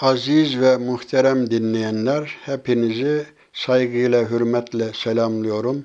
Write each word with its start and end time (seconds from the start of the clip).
Aziz 0.00 0.60
ve 0.60 0.76
muhterem 0.76 1.50
dinleyenler, 1.50 2.36
hepinizi 2.44 3.26
saygıyla, 3.52 4.30
hürmetle 4.30 4.92
selamlıyorum. 4.92 5.84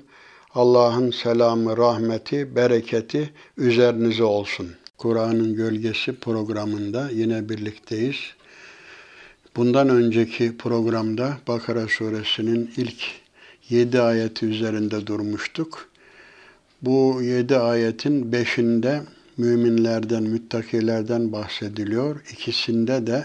Allah'ın 0.54 1.10
selamı, 1.10 1.76
rahmeti, 1.76 2.56
bereketi 2.56 3.30
üzerinize 3.56 4.24
olsun. 4.24 4.70
Kur'an'ın 4.98 5.54
Gölgesi 5.54 6.12
programında 6.20 7.10
yine 7.10 7.48
birlikteyiz. 7.48 8.16
Bundan 9.56 9.88
önceki 9.88 10.56
programda 10.56 11.38
Bakara 11.48 11.88
suresinin 11.88 12.70
ilk 12.76 13.04
7 13.68 14.00
ayeti 14.00 14.46
üzerinde 14.46 15.06
durmuştuk. 15.06 15.88
Bu 16.82 17.22
7 17.22 17.56
ayetin 17.56 18.32
5'inde 18.32 19.00
müminlerden, 19.36 20.22
müttakilerden 20.22 21.32
bahsediliyor. 21.32 22.20
İkisinde 22.32 23.06
de 23.06 23.24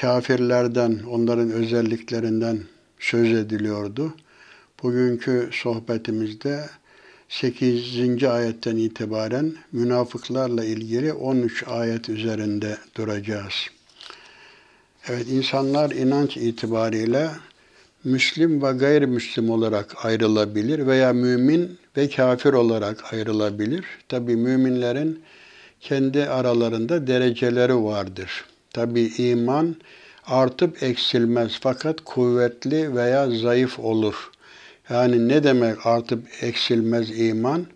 kafirlerden, 0.00 1.00
onların 1.10 1.50
özelliklerinden 1.50 2.60
söz 3.00 3.32
ediliyordu. 3.32 4.14
Bugünkü 4.82 5.50
sohbetimizde 5.52 6.64
8. 7.28 8.24
ayetten 8.24 8.76
itibaren 8.76 9.54
münafıklarla 9.72 10.64
ilgili 10.64 11.12
13 11.12 11.64
ayet 11.68 12.08
üzerinde 12.08 12.78
duracağız. 12.96 13.54
Evet, 15.08 15.28
insanlar 15.28 15.90
inanç 15.90 16.36
itibariyle 16.36 17.30
Müslim 18.04 18.62
ve 18.62 18.72
gayrimüslim 18.72 19.50
olarak 19.50 20.04
ayrılabilir 20.04 20.86
veya 20.86 21.12
mümin 21.12 21.78
ve 21.96 22.10
kafir 22.10 22.52
olarak 22.52 23.12
ayrılabilir. 23.12 23.84
Tabi 24.08 24.36
müminlerin 24.36 25.22
kendi 25.80 26.24
aralarında 26.24 27.06
dereceleri 27.06 27.84
vardır. 27.84 28.44
Tabi 28.76 29.12
iman 29.18 29.76
artıp 30.26 30.82
eksilmez 30.82 31.58
fakat 31.60 32.00
kuvvetli 32.04 32.96
veya 32.96 33.30
zayıf 33.30 33.78
olur. 33.78 34.30
Yani 34.90 35.28
ne 35.28 35.44
demek 35.44 35.86
artıp 35.86 36.22
eksilmez 36.42 37.20
iman? 37.20 37.66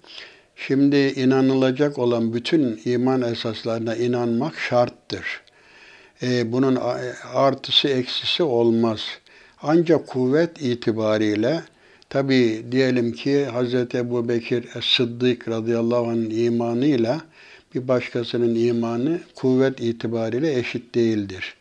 Şimdi 0.57 0.97
inanılacak 0.97 1.99
olan 1.99 2.35
bütün 2.35 2.81
iman 2.85 3.23
esaslarına 3.23 3.97
inanmak 3.97 4.59
şarttır. 4.59 5.43
Ee, 6.23 6.53
bunun 6.53 6.79
artısı 7.35 7.89
eksisi 7.89 8.43
olmaz. 8.43 9.01
Ancak 9.63 10.07
kuvvet 10.07 10.63
itibariyle 10.63 11.63
tabi 12.11 12.65
diyelim 12.73 13.13
ki 13.13 13.47
Hz. 13.47 13.75
Ebu 13.95 14.29
Bekir 14.29 14.69
Sıddık 14.83 15.49
radıyallahu 15.49 16.07
anh'ın 16.07 16.31
imanıyla 16.31 17.21
bir 17.75 17.89
başkasının 17.89 18.55
imanı 18.55 19.21
kuvvet 19.35 19.81
itibariyle 19.81 20.59
eşit 20.59 20.95
değildir. 20.95 21.55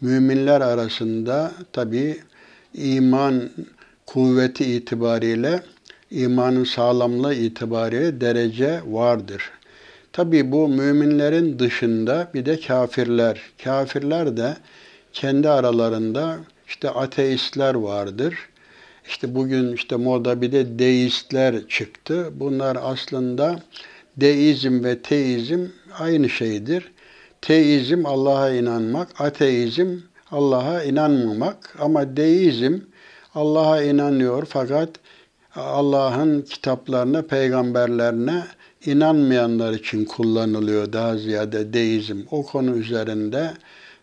Müminler 0.00 0.60
arasında 0.60 1.52
tabi 1.72 2.20
iman 2.74 3.50
kuvveti 4.06 4.64
itibariyle, 4.64 5.62
imanın 6.10 6.64
sağlamlığı 6.64 7.34
itibariyle 7.34 8.20
derece 8.20 8.80
vardır. 8.86 9.50
Tabi 10.12 10.52
bu 10.52 10.68
müminlerin 10.68 11.58
dışında 11.58 12.30
bir 12.34 12.46
de 12.46 12.60
kafirler. 12.60 13.40
Kafirler 13.64 14.36
de 14.36 14.56
kendi 15.12 15.48
aralarında 15.48 16.38
işte 16.68 16.90
ateistler 16.90 17.74
vardır. 17.74 18.34
İşte 19.06 19.34
bugün 19.34 19.72
işte 19.72 19.96
moda 19.96 20.42
bir 20.42 20.52
de 20.52 20.78
deistler 20.78 21.68
çıktı. 21.68 22.30
Bunlar 22.34 22.78
aslında 22.82 23.62
deizm 24.20 24.84
ve 24.84 25.02
teizm 25.02 25.66
aynı 25.98 26.28
şeydir. 26.28 26.92
Teizm 27.42 28.06
Allah'a 28.06 28.50
inanmak, 28.50 29.20
ateizm 29.20 29.96
Allah'a 30.30 30.82
inanmamak 30.82 31.76
ama 31.80 32.16
deizm 32.16 32.78
Allah'a 33.34 33.82
inanıyor 33.82 34.46
fakat 34.48 34.88
Allah'ın 35.54 36.42
kitaplarına, 36.42 37.22
peygamberlerine 37.22 38.44
inanmayanlar 38.86 39.72
için 39.72 40.04
kullanılıyor 40.04 40.92
daha 40.92 41.16
ziyade 41.16 41.72
deizm. 41.72 42.18
O 42.30 42.46
konu 42.46 42.76
üzerinde 42.76 43.50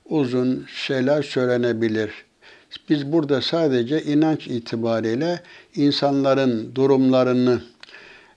uzun 0.05 0.65
şeyler 0.75 1.23
söylenebilir. 1.23 2.11
Biz 2.89 3.11
burada 3.11 3.41
sadece 3.41 4.03
inanç 4.03 4.47
itibariyle 4.47 5.41
insanların 5.75 6.75
durumlarını 6.75 7.61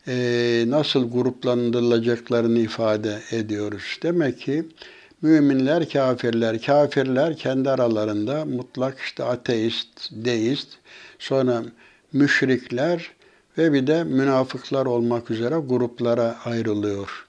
e, 0.09 0.65
nasıl 0.67 1.11
gruplandırılacaklarını 1.11 2.59
ifade 2.59 3.19
ediyoruz. 3.31 3.99
Demek 4.03 4.39
ki 4.39 4.65
müminler, 5.23 5.89
kafirler, 5.89 6.63
kafirler 6.63 7.37
kendi 7.37 7.71
aralarında 7.71 8.45
mutlak 8.45 8.99
işte 8.99 9.25
ateist, 9.25 9.89
deist, 10.11 10.69
sonra 11.19 11.63
müşrikler 12.13 13.11
ve 13.59 13.73
bir 13.73 13.87
de 13.87 14.05
münafıklar 14.05 14.87
olmak 14.87 15.31
üzere 15.31 15.55
gruplara 15.55 16.37
ayrılıyor. 16.45 17.27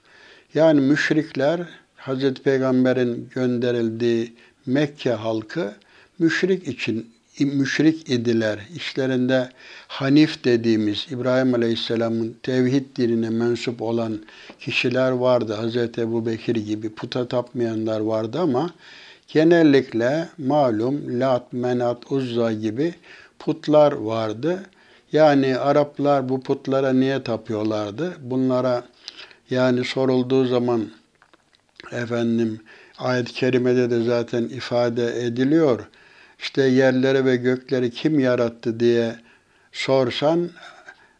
Yani 0.54 0.80
müşrikler 0.80 1.60
Hazreti 1.96 2.42
Peygamber'in 2.42 3.28
gönderildiği 3.34 4.32
Mekke 4.66 5.10
halkı 5.10 5.74
müşrik 6.18 6.68
için 6.68 7.12
müşrik 7.46 8.10
idiler. 8.10 8.58
İşlerinde 8.76 9.48
Hanif 9.88 10.44
dediğimiz 10.44 11.06
İbrahim 11.10 11.54
Aleyhisselam'ın 11.54 12.36
tevhid 12.42 12.96
dinine 12.96 13.30
mensup 13.30 13.82
olan 13.82 14.18
kişiler 14.60 15.10
vardı. 15.10 15.58
Hz. 15.62 15.76
Ebu 15.76 16.26
Bekir 16.26 16.56
gibi 16.56 16.94
puta 16.94 17.28
tapmayanlar 17.28 18.00
vardı 18.00 18.40
ama 18.40 18.70
genellikle 19.28 20.28
malum 20.38 21.20
Lat, 21.20 21.52
Menat, 21.52 22.12
Uzza 22.12 22.52
gibi 22.52 22.94
putlar 23.38 23.92
vardı. 23.92 24.62
Yani 25.12 25.56
Araplar 25.56 26.28
bu 26.28 26.42
putlara 26.42 26.92
niye 26.92 27.22
tapıyorlardı? 27.22 28.16
Bunlara 28.20 28.84
yani 29.50 29.84
sorulduğu 29.84 30.44
zaman 30.44 30.90
efendim 31.92 32.60
ayet-i 32.98 33.32
kerimede 33.32 33.90
de 33.90 34.02
zaten 34.02 34.42
ifade 34.44 35.26
ediliyor 35.26 35.88
işte 36.41 36.63
yerleri 36.63 37.25
ve 37.25 37.35
gökleri 37.35 37.91
kim 37.91 38.19
yarattı 38.19 38.79
diye 38.79 39.15
sorsan 39.71 40.49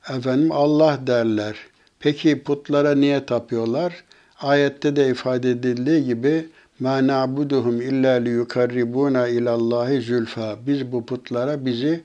efendim 0.09 0.51
Allah 0.51 0.99
derler. 1.07 1.55
Peki 1.99 2.43
putlara 2.43 2.95
niye 2.95 3.25
tapıyorlar? 3.25 4.03
Ayette 4.41 4.95
de 4.95 5.09
ifade 5.09 5.51
edildiği 5.51 6.05
gibi 6.05 6.45
مَا 6.81 6.95
نَعْبُدُهُمْ 7.11 7.77
اِلَّا 7.89 8.13
لِيُكَرِّبُونَ 8.27 9.15
اِلَى 9.35 9.49
اللّٰهِ 9.59 10.01
zülfa. 10.01 10.57
Biz 10.67 10.91
bu 10.91 11.05
putlara 11.05 11.65
bizi 11.65 12.03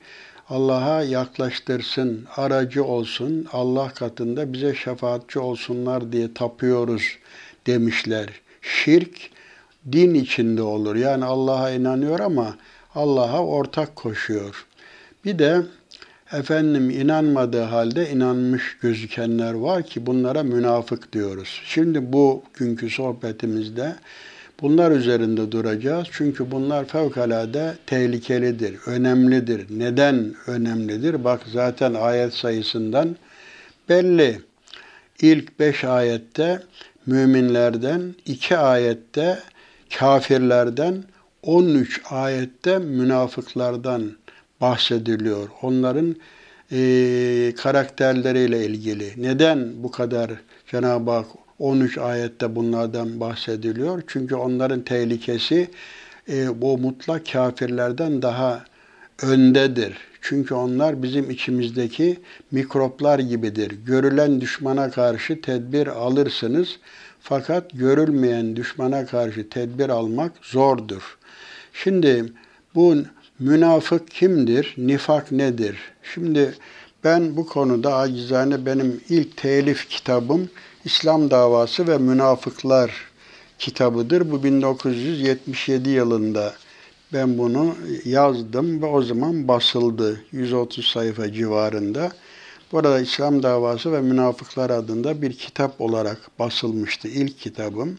Allah'a 0.49 1.03
yaklaştırsın, 1.03 2.27
aracı 2.37 2.85
olsun, 2.85 3.47
Allah 3.53 3.89
katında 3.89 4.53
bize 4.53 4.75
şefaatçi 4.75 5.39
olsunlar 5.39 6.13
diye 6.13 6.35
tapıyoruz 6.35 7.03
demişler. 7.67 8.29
Şirk 8.63 9.31
din 9.93 10.15
içinde 10.15 10.63
olur. 10.63 10.97
Yani 10.97 11.25
Allah'a 11.25 11.71
inanıyor 11.71 12.21
ama 12.21 12.57
Allah'a 12.98 13.46
ortak 13.46 13.96
koşuyor. 13.96 14.66
Bir 15.26 15.40
de 15.40 15.62
efendim 16.34 16.90
inanmadığı 16.90 17.62
halde 17.62 18.10
inanmış 18.10 18.78
gözükenler 18.82 19.54
var 19.54 19.84
ki 19.84 20.06
bunlara 20.06 20.44
münafık 20.44 21.14
diyoruz. 21.14 21.62
Şimdi 21.66 22.14
bu 22.14 22.44
günkü 22.54 22.90
sohbetimizde 22.90 23.96
bunlar 24.62 24.92
üzerinde 24.92 25.52
duracağız. 25.52 26.08
Çünkü 26.12 26.52
bunlar 26.52 26.86
fevkalade 26.86 27.76
tehlikelidir, 27.86 28.76
önemlidir. 28.86 29.66
Neden 29.70 30.36
önemlidir? 30.48 31.24
Bak 31.24 31.42
zaten 31.54 31.94
ayet 31.94 32.34
sayısından 32.34 33.16
belli. 33.90 34.42
İlk 35.22 35.60
beş 35.60 35.84
ayette 35.84 36.64
müminlerden, 37.06 38.16
iki 38.26 38.58
ayette 38.58 39.40
kafirlerden, 39.98 41.04
13 41.44 42.02
ayette 42.10 42.80
münafıklardan 42.80 44.12
bahsediliyor. 44.62 45.50
Onların 45.62 46.16
e, 46.72 47.54
karakterleriyle 47.58 48.66
ilgili. 48.66 49.14
Neden 49.18 49.84
bu 49.84 49.92
kadar 49.92 50.32
Cenab-ı 50.72 51.12
Hak 51.12 51.28
13 51.60 51.98
ayette 51.98 52.56
bunlardan 52.56 53.20
bahsediliyor? 53.20 54.04
Çünkü 54.08 54.36
onların 54.36 54.82
tehlikesi 54.82 55.70
e, 56.30 56.62
bu 56.62 56.78
mutlak 56.78 57.32
kafirlerden 57.32 58.22
daha 58.22 58.66
öndedir. 59.22 59.98
Çünkü 60.22 60.54
onlar 60.54 61.04
bizim 61.04 61.30
içimizdeki 61.30 62.20
mikroplar 62.52 63.20
gibidir. 63.20 63.72
Görülen 63.86 64.42
düşmana 64.42 64.92
karşı 64.92 65.42
tedbir 65.42 65.88
alırsınız 65.88 66.80
fakat 67.20 67.72
görülmeyen 67.74 68.56
düşmana 68.56 69.06
karşı 69.06 69.50
tedbir 69.50 69.90
almak 69.90 70.32
zordur. 70.42 71.17
Şimdi 71.84 72.34
bu 72.76 72.96
münafık 73.40 74.12
kimdir? 74.12 74.74
Nifak 74.78 75.32
nedir? 75.32 75.78
Şimdi 76.14 76.56
ben 77.04 77.38
bu 77.38 77.48
konuda 77.48 77.96
acizane 77.96 78.66
benim 78.66 79.02
ilk 79.10 79.38
telif 79.38 79.90
kitabım 79.90 80.50
İslam 80.86 81.32
Davası 81.32 81.88
ve 81.88 81.98
Münafıklar 81.98 82.92
kitabıdır. 83.60 84.32
Bu 84.32 84.44
1977 84.44 85.90
yılında 85.90 86.54
ben 87.14 87.38
bunu 87.38 87.76
yazdım 88.06 88.82
ve 88.82 88.86
o 88.86 89.02
zaman 89.02 89.48
basıldı. 89.48 90.22
130 90.32 90.86
sayfa 90.86 91.34
civarında. 91.34 92.12
Burada 92.72 93.00
İslam 93.00 93.44
davası 93.44 93.92
ve 93.92 94.02
münafıklar 94.02 94.70
adında 94.70 95.22
bir 95.22 95.34
kitap 95.34 95.82
olarak 95.82 96.40
basılmıştı 96.40 97.08
ilk 97.08 97.40
kitabım. 97.40 97.98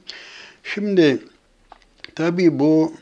Şimdi 0.62 1.18
tabi 2.14 2.58
bu 2.58 2.92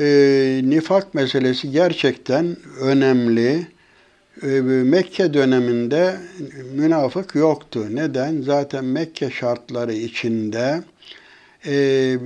e, 0.00 0.60
nifak 0.64 1.14
meselesi 1.14 1.70
gerçekten 1.70 2.56
önemli. 2.80 3.66
E, 4.42 4.46
Mekke 4.60 5.34
döneminde 5.34 6.16
münafık 6.74 7.34
yoktu. 7.34 7.86
Neden? 7.90 8.42
Zaten 8.42 8.84
Mekke 8.84 9.30
şartları 9.30 9.92
içinde 9.92 10.82
e, 11.66 11.72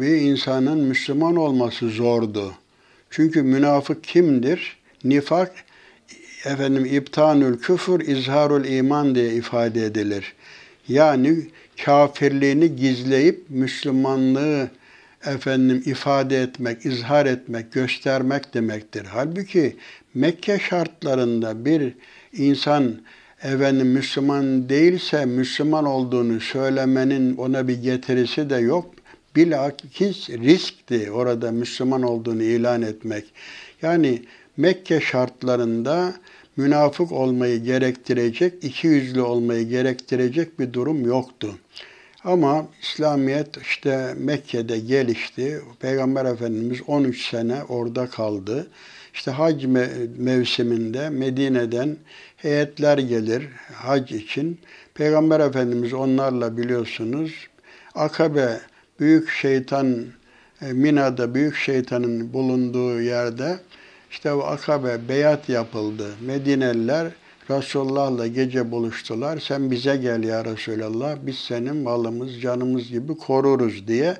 bir 0.00 0.16
insanın 0.16 0.78
Müslüman 0.78 1.36
olması 1.36 1.88
zordu. 1.88 2.54
Çünkü 3.10 3.42
münafık 3.42 4.04
kimdir? 4.04 4.76
Nifak 5.04 5.52
efendim 6.44 6.84
iptanül 6.84 7.58
küfür 7.58 8.00
izharul 8.00 8.64
iman 8.64 9.14
diye 9.14 9.34
ifade 9.34 9.84
edilir. 9.84 10.34
Yani 10.88 11.36
kafirliğini 11.84 12.76
gizleyip 12.76 13.44
Müslümanlığı 13.48 14.70
efendim 15.28 15.82
ifade 15.86 16.42
etmek, 16.42 16.86
izhar 16.86 17.26
etmek, 17.26 17.72
göstermek 17.72 18.54
demektir. 18.54 19.04
Halbuki 19.10 19.76
Mekke 20.14 20.58
şartlarında 20.58 21.64
bir 21.64 21.94
insan 22.32 22.96
efendim 23.42 23.86
Müslüman 23.86 24.68
değilse 24.68 25.24
Müslüman 25.24 25.84
olduğunu 25.84 26.40
söylemenin 26.40 27.36
ona 27.36 27.68
bir 27.68 27.82
getirisi 27.82 28.50
de 28.50 28.56
yok. 28.56 28.94
Bilakis 29.36 30.30
riskti 30.30 31.10
orada 31.10 31.52
Müslüman 31.52 32.02
olduğunu 32.02 32.42
ilan 32.42 32.82
etmek. 32.82 33.24
Yani 33.82 34.22
Mekke 34.56 35.00
şartlarında 35.00 36.14
münafık 36.56 37.12
olmayı 37.12 37.62
gerektirecek, 37.64 38.54
iki 38.62 38.86
yüzlü 38.86 39.20
olmayı 39.20 39.68
gerektirecek 39.68 40.58
bir 40.58 40.72
durum 40.72 41.06
yoktu. 41.06 41.54
Ama 42.28 42.66
İslamiyet 42.82 43.56
işte 43.62 44.14
Mekke'de 44.16 44.78
gelişti. 44.78 45.62
Peygamber 45.80 46.24
Efendimiz 46.24 46.78
13 46.86 47.26
sene 47.30 47.62
orada 47.68 48.06
kaldı. 48.06 48.66
İşte 49.14 49.30
hac 49.30 49.64
mevsiminde 50.18 51.10
Medine'den 51.10 51.96
heyetler 52.36 52.98
gelir 52.98 53.48
hac 53.72 54.12
için. 54.12 54.58
Peygamber 54.94 55.40
Efendimiz 55.40 55.92
onlarla 55.92 56.56
biliyorsunuz 56.56 57.32
Akabe 57.94 58.60
büyük 59.00 59.30
şeytan 59.30 60.04
e, 60.62 60.72
Mina'da 60.72 61.34
büyük 61.34 61.56
şeytanın 61.56 62.32
bulunduğu 62.32 63.00
yerde 63.00 63.58
işte 64.10 64.32
o 64.32 64.40
akabe 64.40 65.08
beyat 65.08 65.48
yapıldı. 65.48 66.06
Medineliler 66.26 67.06
Resulullah'la 67.50 68.26
gece 68.26 68.70
buluştular. 68.70 69.38
Sen 69.38 69.70
bize 69.70 69.96
gel 69.96 70.24
ya 70.24 70.44
Resulallah. 70.44 71.16
Biz 71.22 71.38
senin 71.38 71.76
malımız, 71.76 72.40
canımız 72.40 72.88
gibi 72.88 73.16
koruruz 73.16 73.88
diye 73.88 74.16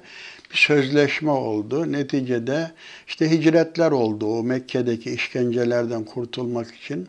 bir 0.50 0.56
sözleşme 0.56 1.30
oldu. 1.30 1.92
Neticede 1.92 2.70
işte 3.06 3.30
hicretler 3.30 3.90
oldu 3.90 4.26
o 4.26 4.42
Mekke'deki 4.42 5.10
işkencelerden 5.10 6.04
kurtulmak 6.04 6.74
için. 6.74 7.08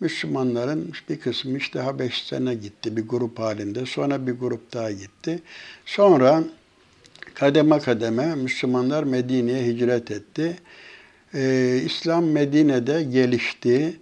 Müslümanların 0.00 0.92
bir 1.08 1.20
kısmı 1.20 1.58
işte 1.58 1.80
Habeşistan'a 1.80 2.54
gitti 2.54 2.96
bir 2.96 3.08
grup 3.08 3.38
halinde. 3.38 3.86
Sonra 3.86 4.26
bir 4.26 4.32
grup 4.32 4.72
daha 4.74 4.90
gitti. 4.90 5.42
Sonra 5.86 6.44
kademe 7.34 7.78
kademe 7.78 8.34
Müslümanlar 8.34 9.04
Medine'ye 9.04 9.66
hicret 9.66 10.10
etti. 10.10 10.56
Ee, 11.34 11.80
İslam 11.84 12.24
Medine'de 12.24 13.02
gelişti. 13.02 13.96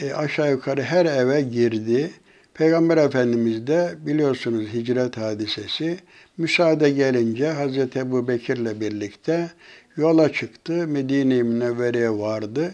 Ee, 0.00 0.12
aşağı 0.12 0.50
yukarı 0.50 0.82
her 0.82 1.06
eve 1.06 1.42
girdi. 1.42 2.10
Peygamber 2.54 2.96
Efendimiz 2.96 3.66
de 3.66 3.94
biliyorsunuz 4.06 4.66
hicret 4.72 5.16
hadisesi. 5.16 5.98
Müsaade 6.38 6.90
gelince 6.90 7.52
Hz. 7.52 7.96
Ebu 7.96 8.28
Bekir'le 8.28 8.80
birlikte 8.80 9.50
yola 9.96 10.32
çıktı. 10.32 10.72
Medine-i 10.72 11.42
Münevvere'ye 11.42 12.10
vardı. 12.10 12.72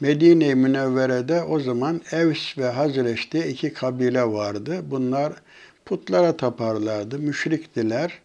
Medine-i 0.00 0.54
Münevvere'de 0.54 1.42
o 1.42 1.60
zaman 1.60 2.00
Evs 2.12 2.58
ve 2.58 2.66
Hazreç'te 2.66 3.48
iki 3.48 3.72
kabile 3.72 4.22
vardı. 4.22 4.80
Bunlar 4.90 5.32
putlara 5.84 6.36
taparlardı, 6.36 7.18
müşriktiler. 7.18 8.18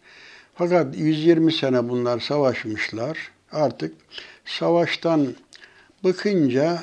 Fakat 0.54 0.96
120 0.98 1.52
sene 1.52 1.88
bunlar 1.88 2.20
savaşmışlar. 2.20 3.18
Artık 3.52 3.94
savaştan 4.44 5.34
bıkınca 6.04 6.82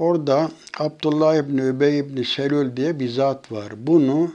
orada 0.00 0.50
Abdullah 0.78 1.36
İbni 1.36 1.60
Übey 1.60 1.98
İbni 1.98 2.24
Selül 2.24 2.76
diye 2.76 3.00
bir 3.00 3.08
zat 3.08 3.52
var. 3.52 3.72
Bunu 3.76 4.32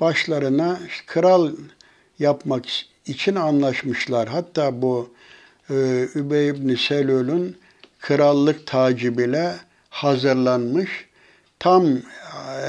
başlarına 0.00 0.80
kral 1.06 1.52
yapmak 2.18 2.64
için 3.06 3.34
anlaşmışlar. 3.34 4.28
Hatta 4.28 4.82
bu 4.82 5.10
e, 5.70 5.74
Übey 6.14 6.48
İbni 6.48 6.76
Selül'ün 6.76 7.56
krallık 8.00 8.66
tacı 8.66 9.18
bile 9.18 9.52
hazırlanmış. 9.90 11.08
Tam 11.58 11.86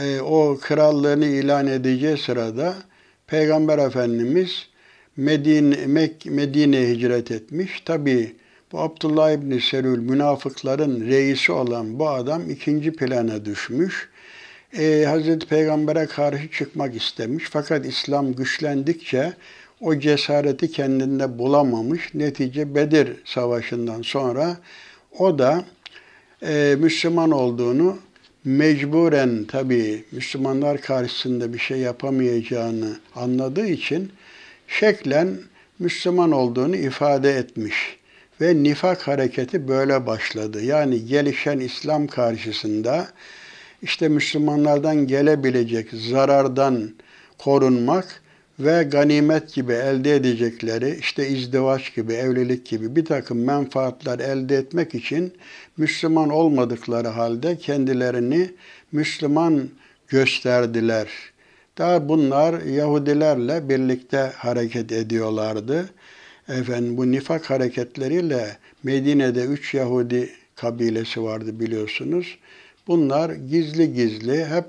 e, 0.01 0.21
o 0.21 0.57
krallığını 0.61 1.25
ilan 1.25 1.67
edeceği 1.67 2.17
sırada 2.17 2.75
Peygamber 3.27 3.77
Efendimiz 3.77 4.67
Medine, 5.17 5.85
Mek, 5.85 6.25
Medine'ye 6.25 6.89
hicret 6.89 7.31
etmiş. 7.31 7.81
Tabi 7.85 8.35
bu 8.73 8.79
Abdullah 8.79 9.31
İbni 9.31 9.61
Selül 9.61 9.99
münafıkların 9.99 11.07
reisi 11.07 11.51
olan 11.51 11.99
bu 11.99 12.09
adam 12.09 12.49
ikinci 12.49 12.91
plana 12.91 13.45
düşmüş. 13.45 14.09
Ee, 14.77 15.05
Hazreti 15.07 15.47
Peygamber'e 15.47 16.05
karşı 16.05 16.51
çıkmak 16.51 16.95
istemiş. 16.95 17.43
Fakat 17.51 17.85
İslam 17.85 18.33
güçlendikçe 18.33 19.33
o 19.81 19.99
cesareti 19.99 20.71
kendinde 20.71 21.39
bulamamış. 21.39 22.13
Netice 22.13 22.75
Bedir 22.75 23.07
Savaşı'ndan 23.25 24.01
sonra 24.01 24.57
o 25.19 25.39
da 25.39 25.65
e, 26.43 26.75
Müslüman 26.79 27.31
olduğunu 27.31 27.97
mecburen 28.43 29.43
tabi 29.43 30.05
Müslümanlar 30.11 30.81
karşısında 30.81 31.53
bir 31.53 31.59
şey 31.59 31.77
yapamayacağını 31.77 32.97
anladığı 33.15 33.67
için 33.67 34.11
şeklen 34.67 35.37
Müslüman 35.79 36.31
olduğunu 36.31 36.75
ifade 36.75 37.31
etmiş. 37.31 38.02
Ve 38.41 38.63
nifak 38.63 39.07
hareketi 39.07 39.67
böyle 39.67 40.07
başladı. 40.07 40.63
Yani 40.63 41.05
gelişen 41.05 41.59
İslam 41.59 42.07
karşısında 42.07 43.07
işte 43.81 44.09
Müslümanlardan 44.09 45.07
gelebilecek 45.07 45.89
zarardan 45.91 46.89
korunmak 47.37 48.21
ve 48.59 48.83
ganimet 48.83 49.53
gibi 49.53 49.73
elde 49.73 50.15
edecekleri, 50.15 50.97
işte 50.99 51.27
izdivaç 51.27 51.95
gibi, 51.95 52.13
evlilik 52.13 52.65
gibi 52.65 52.95
bir 52.95 53.05
takım 53.05 53.43
menfaatler 53.43 54.19
elde 54.19 54.57
etmek 54.57 54.95
için 54.95 55.33
Müslüman 55.77 56.29
olmadıkları 56.29 57.07
halde 57.07 57.57
kendilerini 57.57 58.49
Müslüman 58.91 59.69
gösterdiler. 60.07 61.07
Daha 61.77 62.09
bunlar 62.09 62.61
Yahudilerle 62.61 63.69
birlikte 63.69 64.31
hareket 64.37 64.91
ediyorlardı. 64.91 65.89
Efendim 66.49 66.97
bu 66.97 67.11
nifak 67.11 67.49
hareketleriyle 67.49 68.57
Medine'de 68.83 69.43
üç 69.43 69.73
Yahudi 69.73 70.29
kabilesi 70.55 71.23
vardı 71.23 71.59
biliyorsunuz. 71.59 72.37
Bunlar 72.87 73.29
gizli 73.29 73.93
gizli 73.93 74.45
hep 74.45 74.65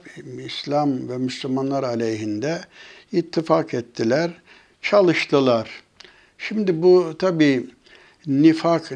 İslam 0.46 1.08
ve 1.08 1.18
Müslümanlar 1.18 1.82
aleyhinde 1.82 2.60
ittifak 3.12 3.74
ettiler, 3.74 4.30
çalıştılar. 4.82 5.70
Şimdi 6.38 6.82
bu 6.82 7.18
tabi 7.18 7.66
nifak, 8.26 8.92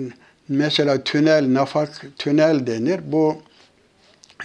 mesela 0.48 1.04
tünel, 1.04 1.54
nafak, 1.54 2.06
tünel 2.18 2.66
denir. 2.66 3.00
Bu 3.06 3.36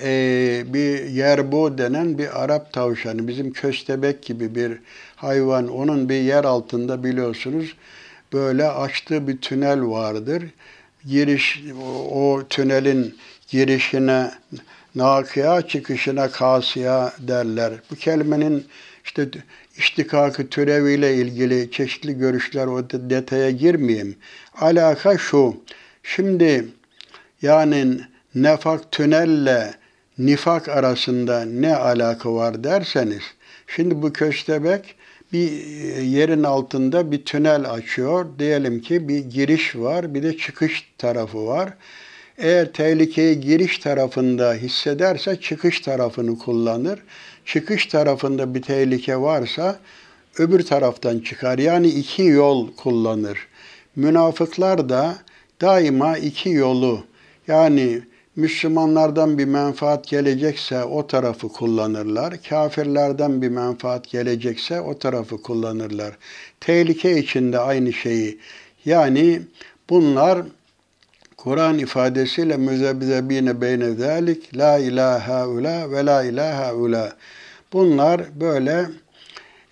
e, 0.01 0.63
bir 0.67 1.05
yerbo 1.05 1.77
denen 1.77 2.17
bir 2.17 2.43
Arap 2.43 2.73
tavşanı, 2.73 3.27
bizim 3.27 3.53
köstebek 3.53 4.23
gibi 4.23 4.55
bir 4.55 4.77
hayvan. 5.15 5.67
Onun 5.67 6.09
bir 6.09 6.21
yer 6.21 6.43
altında 6.43 7.03
biliyorsunuz 7.03 7.75
böyle 8.33 8.67
açtığı 8.67 9.27
bir 9.27 9.37
tünel 9.37 9.81
vardır. 9.81 10.43
Giriş, 11.05 11.63
o, 12.11 12.43
tünelin 12.49 13.17
girişine 13.47 14.31
nakıya, 14.95 15.61
çıkışına 15.61 16.31
kasıya 16.31 17.13
derler. 17.19 17.73
Bu 17.91 17.95
kelimenin 17.95 18.67
işte 19.05 19.29
iştikakı 19.77 20.47
türeviyle 20.47 21.15
ilgili 21.15 21.71
çeşitli 21.71 22.17
görüşler 22.17 22.67
o 22.67 22.89
detaya 22.89 23.51
girmeyeyim. 23.51 24.15
Alaka 24.55 25.17
şu. 25.17 25.57
Şimdi 26.03 26.67
yani 27.41 28.01
nefak 28.35 28.91
tünelle 28.91 29.73
nifak 30.17 30.69
arasında 30.69 31.45
ne 31.45 31.75
alaka 31.75 32.33
var 32.33 32.63
derseniz, 32.63 33.23
şimdi 33.67 34.01
bu 34.01 34.13
köstebek 34.13 34.95
bir 35.33 35.51
e, 35.51 36.03
yerin 36.03 36.43
altında 36.43 37.11
bir 37.11 37.25
tünel 37.25 37.71
açıyor. 37.71 38.25
Diyelim 38.39 38.81
ki 38.81 39.07
bir 39.07 39.19
giriş 39.19 39.75
var, 39.75 40.13
bir 40.13 40.23
de 40.23 40.37
çıkış 40.37 40.93
tarafı 40.97 41.45
var. 41.45 41.73
Eğer 42.37 42.73
tehlikeyi 42.73 43.39
giriş 43.39 43.77
tarafında 43.77 44.53
hissederse 44.53 45.41
çıkış 45.41 45.79
tarafını 45.79 46.37
kullanır. 46.37 46.99
Çıkış 47.45 47.85
tarafında 47.85 48.55
bir 48.55 48.61
tehlike 48.61 49.17
varsa 49.17 49.79
öbür 50.37 50.65
taraftan 50.65 51.19
çıkar. 51.19 51.57
Yani 51.59 51.87
iki 51.87 52.23
yol 52.23 52.73
kullanır. 52.75 53.47
Münafıklar 53.95 54.89
da 54.89 55.17
daima 55.61 56.17
iki 56.17 56.49
yolu 56.49 57.03
yani 57.47 58.01
Müslümanlardan 58.35 59.37
bir 59.37 59.45
menfaat 59.45 60.07
gelecekse 60.07 60.83
o 60.83 61.07
tarafı 61.07 61.49
kullanırlar. 61.49 62.33
Kafirlerden 62.49 63.41
bir 63.41 63.49
menfaat 63.49 64.09
gelecekse 64.09 64.81
o 64.81 64.97
tarafı 64.99 65.41
kullanırlar. 65.41 66.17
Tehlike 66.59 67.17
içinde 67.17 67.59
aynı 67.59 67.93
şeyi. 67.93 68.39
Yani 68.85 69.41
bunlar 69.89 70.41
Kur'an 71.37 71.79
ifadesiyle 71.79 72.57
müzebzebine 72.57 73.61
beyne 73.61 73.91
zalik 73.91 74.57
la 74.57 74.77
ilahe 74.77 75.45
ula 75.45 75.91
ve 75.91 76.05
la 76.05 76.23
ilahe 76.23 76.73
ula. 76.73 77.13
Bunlar 77.73 78.21
böyle 78.39 78.85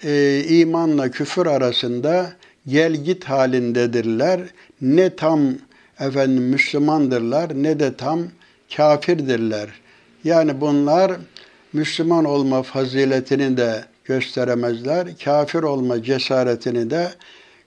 e, 0.04 0.44
imanla 0.44 1.12
küfür 1.12 1.46
arasında 1.46 2.34
gel 2.68 2.94
git 2.94 3.24
halindedirler. 3.24 4.42
Ne 4.82 5.16
tam 5.16 5.42
efendim 6.00 6.44
Müslümandırlar 6.44 7.64
ne 7.64 7.80
de 7.80 7.96
tam 7.96 8.28
kafirdirler. 8.78 9.70
Yani 10.24 10.62
bunlar 10.62 11.12
Müslüman 11.74 12.26
olma 12.26 12.64
faziletini 12.64 13.58
de 13.58 13.86
gösteremezler, 14.06 15.08
kafir 15.24 15.64
olma 15.64 16.04
cesaretini 16.04 16.90
de 16.90 17.12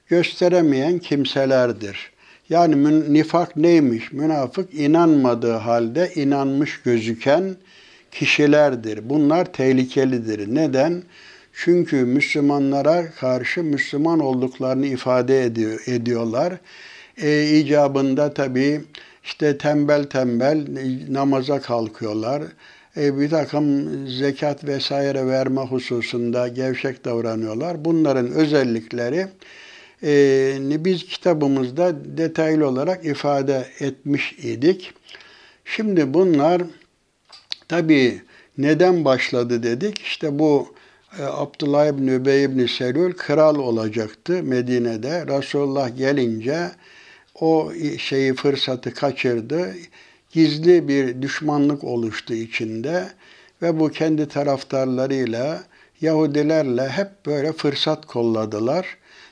gösteremeyen 0.09 0.99
kimselerdir. 0.99 2.11
Yani 2.49 3.13
nifak 3.15 3.57
neymiş? 3.57 4.13
Münafık 4.13 4.75
inanmadığı 4.75 5.53
halde 5.53 6.13
inanmış 6.15 6.83
gözüken 6.83 7.57
kişilerdir. 8.11 9.11
Bunlar 9.11 9.53
tehlikelidir. 9.53 10.55
Neden? 10.55 11.03
Çünkü 11.53 11.97
Müslümanlara 11.97 13.11
karşı 13.11 13.63
Müslüman 13.63 14.21
olduklarını 14.21 14.87
ifade 14.87 15.45
ediyor, 15.45 15.83
ediyorlar. 15.87 16.53
E, 17.17 17.51
icabında 17.59 18.35
tabii 18.35 18.81
işte 19.25 19.59
tembel 19.59 20.05
tembel 20.05 20.67
namaza 21.09 21.61
kalkıyorlar. 21.61 22.43
E, 22.97 23.19
bir 23.19 23.31
takım 23.31 23.89
zekat 24.09 24.65
vesaire 24.65 25.27
verme 25.27 25.61
hususunda 25.61 26.49
gevşek 26.49 27.05
davranıyorlar. 27.05 27.85
Bunların 27.85 28.31
özellikleri 28.31 29.27
e, 30.03 30.85
biz 30.85 31.05
kitabımızda 31.05 32.17
detaylı 32.19 32.69
olarak 32.69 33.05
ifade 33.05 33.67
etmiş 33.81 34.33
idik. 34.33 34.93
Şimdi 35.65 36.15
bunlar 36.15 36.63
tabi 37.69 38.23
neden 38.59 39.05
başladı 39.05 39.63
dedik? 39.63 39.99
İşte 39.99 40.39
bu 40.39 40.75
e, 41.19 41.23
Abdullah 41.23 41.87
ibn 41.87 42.07
Übey 42.07 42.45
ibn 42.45 42.67
Selül 42.67 43.13
kral 43.13 43.57
olacaktı 43.57 44.43
Medine'de. 44.43 45.27
Resulullah 45.27 45.97
gelince 45.97 46.71
o 47.41 47.73
şeyi 47.99 48.35
fırsatı 48.35 48.95
kaçırdı. 48.95 49.75
Gizli 50.31 50.89
bir 50.89 51.23
düşmanlık 51.23 51.85
oluştu 51.85 52.35
içinde 52.35 53.09
ve 53.63 53.81
bu 53.81 53.89
kendi 53.89 54.29
taraftarlarıyla 54.29 55.65
Yahudilerle 56.01 56.89
hep 56.89 57.09
böyle 57.27 57.53
fırsat 57.53 58.07
kolladılar. 58.07 58.87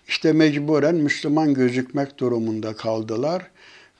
İşte 0.08 0.32
mecburen 0.32 0.94
Müslüman 0.94 1.54
gözükmek 1.54 2.18
durumunda 2.18 2.76
kaldılar 2.76 3.42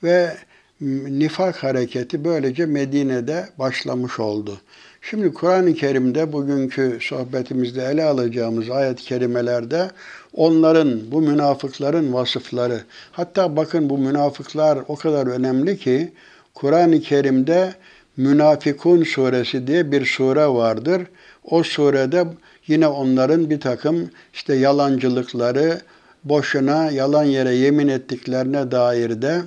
ve 0.02 0.36
nifak 0.80 1.56
hareketi 1.64 2.24
böylece 2.24 2.66
Medine'de 2.66 3.48
başlamış 3.58 4.20
oldu. 4.20 4.60
Şimdi 5.00 5.34
Kur'an-ı 5.34 5.74
Kerim'de 5.74 6.32
bugünkü 6.32 6.98
sohbetimizde 7.00 7.84
ele 7.84 8.04
alacağımız 8.04 8.70
ayet-i 8.70 9.04
kerimelerde 9.04 9.90
onların, 10.34 11.12
bu 11.12 11.22
münafıkların 11.22 12.12
vasıfları, 12.12 12.80
hatta 13.12 13.56
bakın 13.56 13.90
bu 13.90 13.98
münafıklar 13.98 14.78
o 14.88 14.96
kadar 14.96 15.26
önemli 15.26 15.78
ki 15.78 16.12
Kur'an-ı 16.54 17.00
Kerim'de 17.00 17.74
Münafikun 18.16 19.04
suresi 19.04 19.66
diye 19.66 19.92
bir 19.92 20.04
sure 20.04 20.46
vardır. 20.46 21.02
O 21.44 21.62
surede 21.62 22.26
yine 22.66 22.86
onların 22.86 23.50
bir 23.50 23.60
takım 23.60 24.10
işte 24.32 24.54
yalancılıkları, 24.54 25.80
boşuna 26.24 26.90
yalan 26.90 27.24
yere 27.24 27.54
yemin 27.54 27.88
ettiklerine 27.88 28.70
dair 28.70 29.22
de 29.22 29.42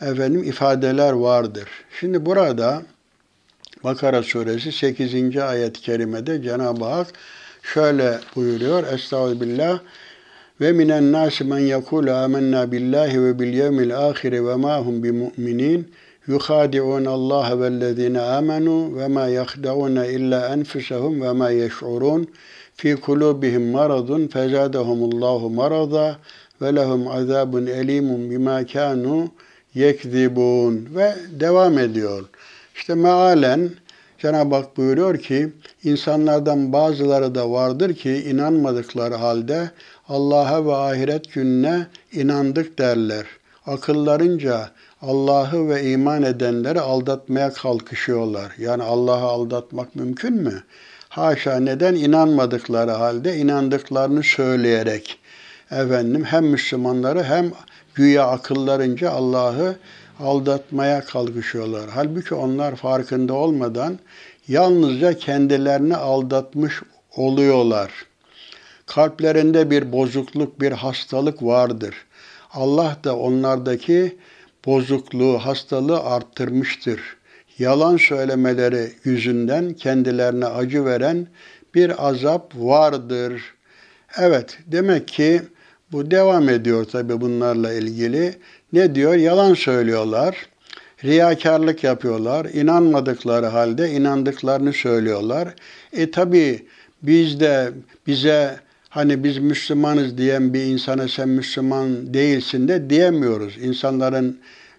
efendim 0.00 0.42
ifadeler 0.42 1.12
vardır. 1.12 1.68
Şimdi 2.00 2.26
burada 2.26 2.82
Bakara 3.84 4.22
suresi 4.22 4.72
8. 4.72 5.36
ayet-i 5.36 5.80
kerimede 5.80 6.42
Cenab-ı 6.42 6.84
Hak 6.84 7.06
şöyle 7.62 8.18
buyuruyor. 8.36 8.92
Estağfirullah. 8.92 9.78
Ve 10.60 10.72
minen 10.72 11.12
nasi 11.12 11.44
men 11.44 11.58
yekulu 11.58 12.12
amennâ 12.12 12.72
billahi 12.72 13.22
ve 13.24 13.38
bil 13.38 13.54
yevmil 13.54 13.98
ahiri 13.98 14.46
ve 14.46 14.54
ma 14.54 14.78
hum 14.78 15.02
bi 15.02 15.12
mu'minin 15.12 15.88
yuhadi'un 16.26 17.04
Allah 17.04 17.60
vellezine 17.60 18.20
amenu 18.20 18.96
ve 18.96 19.08
ma 19.08 19.28
yahda'un 19.28 19.96
illa 19.96 20.48
enfusahum 20.48 21.22
ve 21.22 21.32
ma 21.32 21.50
yeş'urun. 21.50 22.28
Fi 22.74 22.96
kulubihim 22.96 23.70
maradun 23.70 24.26
fezadahumullahu 24.26 25.50
marada 25.50 26.16
ve 26.62 26.74
lehum 26.74 27.08
azabun 27.08 27.66
elimun 27.66 28.30
bima 28.30 28.66
kanu 28.66 29.28
yekzibun. 29.74 30.88
Ve 30.94 31.14
devam 31.40 31.78
ediyor. 31.78 32.24
İşte 32.74 32.94
mealen 32.94 33.70
Cenab-ı 34.18 34.54
Hak 34.54 34.76
buyuruyor 34.76 35.18
ki 35.18 35.48
insanlardan 35.84 36.72
bazıları 36.72 37.34
da 37.34 37.50
vardır 37.50 37.94
ki 37.94 38.10
inanmadıkları 38.10 39.14
halde 39.14 39.70
Allah'a 40.08 40.66
ve 40.66 40.74
ahiret 40.74 41.32
gününe 41.32 41.86
inandık 42.12 42.78
derler. 42.78 43.26
Akıllarınca 43.66 44.70
Allah'ı 45.02 45.68
ve 45.68 45.90
iman 45.90 46.22
edenleri 46.22 46.80
aldatmaya 46.80 47.52
kalkışıyorlar. 47.52 48.52
Yani 48.58 48.82
Allah'ı 48.82 49.24
aldatmak 49.24 49.96
mümkün 49.96 50.34
mü? 50.34 50.62
Haşa 51.08 51.60
neden 51.60 51.94
inanmadıkları 51.94 52.90
halde 52.90 53.36
inandıklarını 53.36 54.22
söyleyerek 54.22 55.18
efendim 55.70 56.24
hem 56.24 56.46
Müslümanları 56.46 57.22
hem 57.22 57.52
güya 57.94 58.26
akıllarınca 58.26 59.10
Allah'ı 59.10 59.76
aldatmaya 60.20 61.04
kalkışıyorlar. 61.04 61.90
Halbuki 61.94 62.34
onlar 62.34 62.76
farkında 62.76 63.34
olmadan 63.34 63.98
yalnızca 64.48 65.18
kendilerini 65.18 65.96
aldatmış 65.96 66.82
oluyorlar. 67.16 68.07
Kalplerinde 68.88 69.70
bir 69.70 69.92
bozukluk, 69.92 70.60
bir 70.60 70.72
hastalık 70.72 71.42
vardır. 71.42 71.94
Allah 72.50 72.96
da 73.04 73.16
onlardaki 73.16 74.16
bozukluğu, 74.66 75.38
hastalığı 75.38 76.00
arttırmıştır. 76.00 77.00
Yalan 77.58 77.96
söylemeleri 77.96 78.92
yüzünden 79.04 79.72
kendilerine 79.72 80.46
acı 80.46 80.84
veren 80.84 81.26
bir 81.74 82.08
azap 82.08 82.54
vardır. 82.56 83.42
Evet, 84.18 84.58
demek 84.66 85.08
ki 85.08 85.42
bu 85.92 86.10
devam 86.10 86.48
ediyor 86.48 86.84
tabi 86.84 87.20
bunlarla 87.20 87.72
ilgili. 87.72 88.34
Ne 88.72 88.94
diyor? 88.94 89.14
Yalan 89.14 89.54
söylüyorlar. 89.54 90.46
Riyakarlık 91.04 91.84
yapıyorlar. 91.84 92.44
inanmadıkları 92.44 93.46
halde 93.46 93.90
inandıklarını 93.90 94.72
söylüyorlar. 94.72 95.54
E 95.92 96.10
tabi 96.10 96.66
biz 97.02 97.40
de 97.40 97.72
bize 98.06 98.67
hani 98.88 99.24
biz 99.24 99.38
Müslümanız 99.38 100.18
diyen 100.18 100.54
bir 100.54 100.62
insana 100.62 101.08
sen 101.08 101.28
Müslüman 101.28 102.14
değilsin 102.14 102.68
de 102.68 102.90
diyemiyoruz. 102.90 103.58
İnsanların 103.58 104.38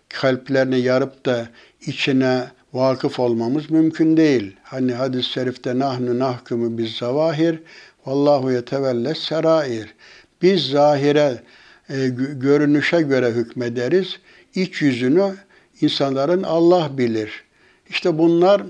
kalplerini 0.09 0.79
yarıp 0.79 1.25
da 1.25 1.49
içine 1.81 2.47
vakıf 2.73 3.19
olmamız 3.19 3.69
mümkün 3.69 4.17
değil. 4.17 4.55
Hani 4.63 4.93
hadis-i 4.93 5.29
şerifte 5.29 5.79
nahnu 5.79 6.19
nahkumu 6.19 6.77
biz 6.77 6.95
zavahir 6.95 7.59
vallahu 8.05 8.51
yetevelle 8.51 9.15
serair. 9.15 9.93
Biz 10.41 10.61
zahire, 10.61 11.43
e, 11.89 12.07
görünüşe 12.33 13.01
göre 13.01 13.31
hükmederiz. 13.31 14.19
İç 14.55 14.81
yüzünü 14.81 15.33
insanların 15.81 16.43
Allah 16.43 16.97
bilir. 16.97 17.43
İşte 17.89 18.17
bunlar 18.17 18.61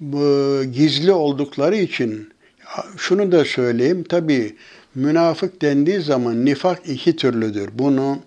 bu, 0.00 0.62
gizli 0.72 1.12
oldukları 1.12 1.76
için 1.76 2.32
şunu 2.96 3.32
da 3.32 3.44
söyleyeyim. 3.44 4.04
Tabi 4.04 4.56
münafık 4.94 5.62
dendiği 5.62 6.00
zaman 6.00 6.44
nifak 6.44 6.88
iki 6.88 7.16
türlüdür. 7.16 7.70
Bunu 7.72 8.18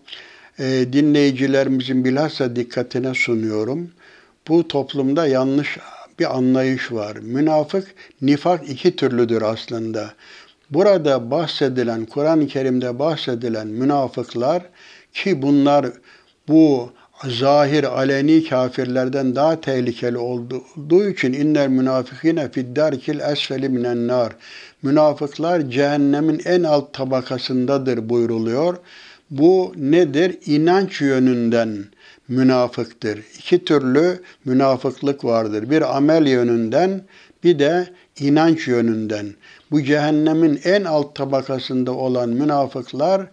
e, 0.60 0.94
dinleyicilerimizin 0.94 2.06
bilhassa 2.06 2.56
dikkatine 2.56 3.14
sunuyorum. 3.14 3.92
Bu 4.48 4.68
toplumda 4.68 5.28
yanlış 5.28 5.78
bir 6.20 6.38
anlayış 6.38 6.92
var. 6.92 7.18
Münafık, 7.18 7.96
nifak 8.22 8.70
iki 8.70 8.96
türlüdür 8.96 9.42
aslında. 9.42 10.14
burada 10.70 11.32
bahsedilen, 11.32 12.06
Kur'an-ı 12.06 12.48
Kerim'de 12.48 13.00
bahsedilen 13.00 13.68
münafıklar 13.68 14.64
ki 15.14 15.42
bunlar 15.42 15.86
bu 16.48 16.92
zahir 17.30 17.84
aleni 17.84 18.44
kafirlerden 18.44 19.36
daha 19.36 19.62
tehlikeli 19.62 20.18
olduğu 20.18 21.10
için 21.10 21.34
inner 21.34 21.68
münafikine 21.68 22.52
fiddarkil 22.52 23.20
esfeli 23.20 23.70
minen 23.70 24.08
nar. 24.08 24.36
Münafıklar 24.82 25.70
cehennemin 25.70 26.42
en 26.46 26.64
alt 26.64 26.94
tabakasındadır 26.94 28.10
buyruluyor. 28.10 28.78
Bu 29.30 29.74
nedir? 29.78 30.38
İnanç 30.46 31.02
yönünden 31.02 31.86
münafıktır. 32.28 33.20
İki 33.38 33.66
türlü 33.66 34.22
münafıklık 34.46 35.26
vardır. 35.26 35.70
Bir 35.70 35.98
amel 35.98 36.28
yönünden 36.28 37.02
bir 37.44 37.60
de 37.60 37.88
inanç 38.20 38.68
yönünden. 38.68 39.26
Bu 39.72 39.84
cehennemin 39.84 40.62
en 40.64 40.84
alt 40.84 41.16
tabakasında 41.16 41.92
olan 41.92 42.30
münafıklar 42.30 43.28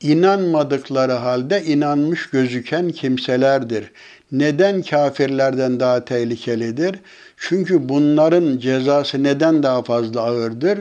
inanmadıkları 0.00 1.12
halde 1.12 1.64
inanmış 1.64 2.30
gözüken 2.30 2.90
kimselerdir. 2.90 3.92
Neden 4.32 4.82
kafirlerden 4.82 5.80
daha 5.80 6.04
tehlikelidir? 6.04 6.96
Çünkü 7.36 7.88
bunların 7.88 8.58
cezası 8.58 9.22
neden 9.22 9.62
daha 9.62 9.82
fazla 9.82 10.20
ağırdır? 10.20 10.78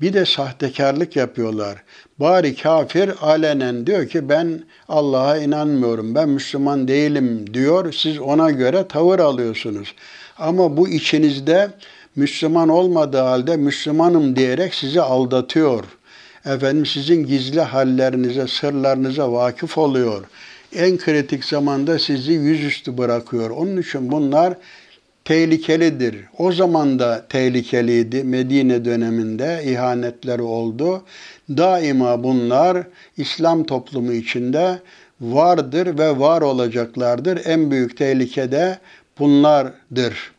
Bir 0.00 0.12
de 0.12 0.24
sahtekarlık 0.24 1.16
yapıyorlar. 1.16 1.82
Bari 2.20 2.56
kafir 2.56 3.10
alenen 3.20 3.86
diyor 3.86 4.08
ki 4.08 4.28
ben 4.28 4.62
Allah'a 4.88 5.38
inanmıyorum, 5.38 6.14
ben 6.14 6.28
Müslüman 6.28 6.88
değilim 6.88 7.54
diyor. 7.54 7.92
Siz 7.92 8.18
ona 8.18 8.50
göre 8.50 8.88
tavır 8.88 9.18
alıyorsunuz. 9.18 9.94
Ama 10.38 10.76
bu 10.76 10.88
içinizde 10.88 11.70
Müslüman 12.16 12.68
olmadığı 12.68 13.20
halde 13.20 13.56
Müslümanım 13.56 14.36
diyerek 14.36 14.74
sizi 14.74 15.00
aldatıyor. 15.00 15.84
Efendim 16.46 16.86
sizin 16.86 17.26
gizli 17.26 17.60
hallerinize, 17.60 18.48
sırlarınıza 18.48 19.32
vakıf 19.32 19.78
oluyor. 19.78 20.24
En 20.74 20.98
kritik 20.98 21.44
zamanda 21.44 21.98
sizi 21.98 22.32
yüzüstü 22.32 22.98
bırakıyor. 22.98 23.50
Onun 23.50 23.76
için 23.76 24.12
bunlar 24.12 24.54
tehlikelidir. 25.24 26.16
O 26.38 26.52
zaman 26.52 26.98
da 26.98 27.26
tehlikeliydi. 27.28 28.24
Medine 28.24 28.84
döneminde 28.84 29.62
ihanetleri 29.66 30.42
oldu. 30.42 31.02
Daima 31.48 32.24
bunlar 32.24 32.86
İslam 33.16 33.64
toplumu 33.64 34.12
içinde 34.12 34.78
vardır 35.20 35.98
ve 35.98 36.18
var 36.18 36.42
olacaklardır. 36.42 37.40
En 37.44 37.70
büyük 37.70 37.96
tehlike 37.96 38.52
de 38.52 38.78
bunlardır. 39.18 40.32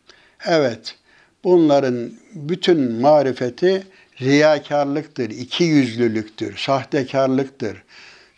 Evet, 0.48 0.96
bunların 1.44 2.12
bütün 2.34 2.92
marifeti 3.02 3.84
riyakarlıktır, 4.22 5.30
iki 5.30 5.64
yüzlülüktür, 5.64 6.58
sahtekarlıktır. 6.58 7.84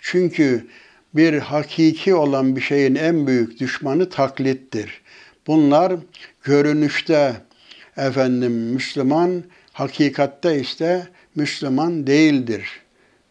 Çünkü 0.02 0.68
bir 1.14 1.40
hakiki 1.40 2.16
olan 2.16 2.56
bir 2.56 2.62
şeyin 2.62 2.96
en 2.96 3.28
büyük 3.28 3.60
düşmanı 3.60 4.10
taklittir. 4.10 5.02
Bunlar 5.48 5.94
görünüşte 6.44 7.34
efendim 7.98 8.52
Müslüman, 8.52 9.44
hakikatte 9.74 10.60
ise 10.60 11.08
Müslüman 11.36 12.08
değildir. 12.08 12.82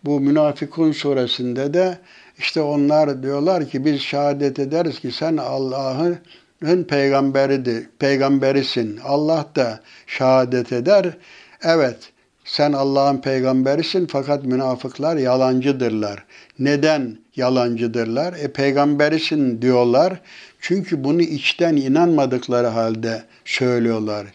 Bu 0.04 0.20
Münafikun 0.20 0.92
suresinde 0.92 1.74
de 1.74 1.98
işte 2.38 2.60
onlar 2.60 3.22
diyorlar 3.22 3.68
ki 3.68 3.84
biz 3.84 4.00
şehadet 4.00 4.58
ederiz 4.58 5.00
ki 5.00 5.12
sen 5.12 5.36
Allah'ın 5.36 6.84
peygamberidir, 6.88 7.86
peygamberisin. 7.98 9.00
Allah 9.04 9.46
da 9.56 9.80
şehadet 10.06 10.72
eder. 10.72 11.16
Evet, 11.62 12.12
sen 12.46 12.72
Allah'ın 12.72 13.18
peygamberisin 13.18 14.06
fakat 14.06 14.44
münafıklar 14.44 15.16
yalancıdırlar. 15.16 16.24
Neden 16.58 17.18
yalancıdırlar? 17.36 18.32
E 18.32 18.52
peygamberisin 18.52 19.62
diyorlar. 19.62 20.20
Çünkü 20.60 21.04
bunu 21.04 21.22
içten 21.22 21.76
inanmadıkları 21.76 22.66
halde 22.66 23.22
söylüyorlar. 23.44 24.26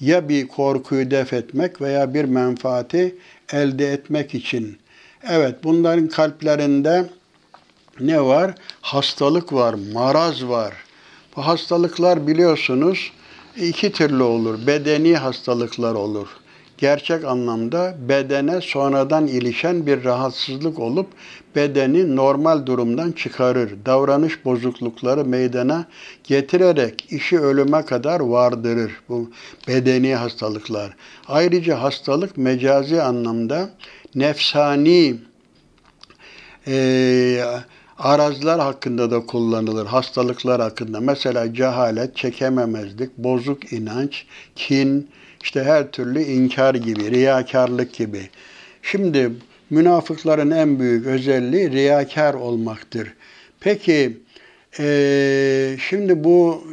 Ya 0.00 0.28
bir 0.28 0.48
korkuyu 0.48 1.10
def 1.10 1.32
etmek 1.32 1.80
veya 1.80 2.14
bir 2.14 2.24
menfaati 2.24 3.14
elde 3.52 3.92
etmek 3.92 4.34
için. 4.34 4.78
Evet 5.28 5.54
bunların 5.64 6.08
kalplerinde 6.08 7.06
ne 8.00 8.20
var? 8.20 8.54
Hastalık 8.80 9.52
var, 9.52 9.74
maraz 9.92 10.44
var. 10.44 10.74
Bu 11.36 11.46
hastalıklar 11.46 12.26
biliyorsunuz 12.26 13.12
iki 13.56 13.92
türlü 13.92 14.22
olur. 14.22 14.66
Bedeni 14.66 15.16
hastalıklar 15.16 15.94
olur 15.94 16.28
gerçek 16.84 17.24
anlamda 17.24 17.94
bedene 18.08 18.60
sonradan 18.60 19.26
ilişen 19.26 19.86
bir 19.86 20.04
rahatsızlık 20.04 20.78
olup 20.78 21.06
bedeni 21.56 22.16
normal 22.16 22.66
durumdan 22.66 23.12
çıkarır. 23.12 23.74
Davranış 23.86 24.44
bozuklukları 24.44 25.24
meydana 25.24 25.84
getirerek 26.24 27.06
işi 27.12 27.40
ölüme 27.40 27.82
kadar 27.82 28.20
vardırır 28.20 28.92
bu 29.08 29.30
bedeni 29.68 30.14
hastalıklar. 30.14 30.96
Ayrıca 31.28 31.82
hastalık 31.82 32.36
mecazi 32.36 33.02
anlamda 33.02 33.70
nefsani 34.14 35.16
e, 36.66 37.44
arazlar 37.98 38.60
hakkında 38.60 39.10
da 39.10 39.26
kullanılır, 39.26 39.86
hastalıklar 39.86 40.60
hakkında. 40.60 41.00
Mesela 41.00 41.54
cehalet, 41.54 42.16
çekememezlik, 42.16 43.18
bozuk 43.18 43.72
inanç, 43.72 44.24
kin, 44.56 45.08
işte 45.44 45.64
her 45.64 45.90
türlü 45.90 46.22
inkar 46.22 46.74
gibi, 46.74 47.10
riyakarlık 47.10 47.92
gibi. 47.94 48.28
Şimdi 48.82 49.30
münafıkların 49.70 50.50
en 50.50 50.80
büyük 50.80 51.06
özelliği 51.06 51.70
riyakar 51.70 52.34
olmaktır. 52.34 53.14
Peki 53.60 54.18
e, 54.78 55.76
şimdi 55.88 56.24
bu 56.24 56.64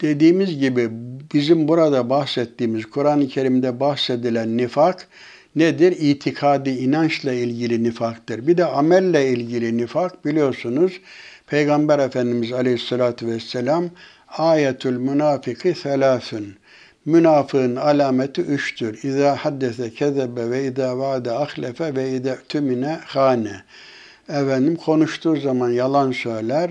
dediğimiz 0.00 0.58
gibi 0.58 0.88
bizim 1.34 1.68
burada 1.68 2.10
bahsettiğimiz 2.10 2.86
Kur'an-ı 2.86 3.28
Kerim'de 3.28 3.80
bahsedilen 3.80 4.56
nifak 4.56 5.08
nedir? 5.56 5.96
İtikadi 6.00 6.70
inançla 6.70 7.32
ilgili 7.32 7.84
nifaktır. 7.84 8.46
Bir 8.46 8.56
de 8.56 8.64
amelle 8.64 9.28
ilgili 9.28 9.76
nifak 9.76 10.24
biliyorsunuz 10.24 11.00
Peygamber 11.46 11.98
Efendimiz 11.98 12.52
Aleyhisselatü 12.52 13.26
Vesselam 13.26 13.84
ayetül 14.28 14.96
münafiki 14.96 15.74
selâsün 15.74 16.54
Münafığın 17.04 17.76
alameti 17.76 18.40
üçtür. 18.40 19.02
İza 19.02 19.36
haddese 19.36 19.90
kezebe 19.90 20.50
ve 20.50 20.64
izâ 20.64 20.98
vaade 20.98 21.32
ahlefe 21.32 21.96
ve 21.96 22.10
izâ 22.10 22.36
tümine 22.48 22.98
hane. 23.04 23.62
Efendim 24.28 24.76
konuştuğu 24.76 25.36
zaman 25.36 25.70
yalan 25.70 26.12
söyler, 26.12 26.70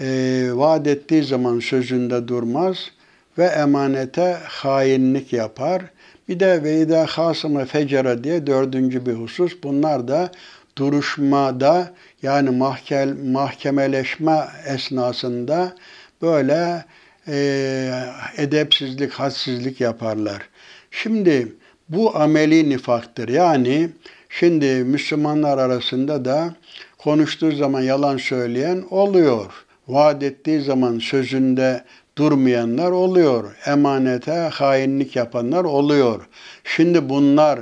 e, 0.00 0.48
vaat 0.52 0.86
ettiği 0.86 1.24
zaman 1.24 1.60
sözünde 1.60 2.28
durmaz 2.28 2.90
ve 3.38 3.44
emanete 3.44 4.38
hainlik 4.44 5.32
yapar. 5.32 5.82
Bir 6.28 6.40
de 6.40 6.62
ve 6.62 6.80
izâ 6.80 7.06
hasıme 7.06 7.64
fecere 7.64 8.24
diye 8.24 8.46
dördüncü 8.46 9.06
bir 9.06 9.14
husus. 9.14 9.52
Bunlar 9.62 10.08
da 10.08 10.30
duruşmada 10.78 11.92
yani 12.22 12.50
mahkel, 12.50 13.16
mahkemeleşme 13.24 14.48
esnasında 14.66 15.74
böyle 16.22 16.84
e, 17.28 17.90
edepsizlik, 18.36 19.12
hadsizlik 19.12 19.80
yaparlar. 19.80 20.42
Şimdi 20.90 21.52
bu 21.88 22.16
ameli 22.16 22.70
nifaktır. 22.70 23.28
Yani 23.28 23.90
şimdi 24.28 24.66
Müslümanlar 24.66 25.58
arasında 25.58 26.24
da 26.24 26.54
konuştuğu 26.98 27.52
zaman 27.52 27.80
yalan 27.80 28.16
söyleyen 28.16 28.84
oluyor. 28.90 29.52
Vaat 29.88 30.22
ettiği 30.22 30.60
zaman 30.60 30.98
sözünde 30.98 31.84
durmayanlar 32.18 32.90
oluyor. 32.90 33.56
Emanete 33.66 34.32
hainlik 34.32 35.16
yapanlar 35.16 35.64
oluyor. 35.64 36.28
Şimdi 36.64 37.08
bunlar 37.08 37.60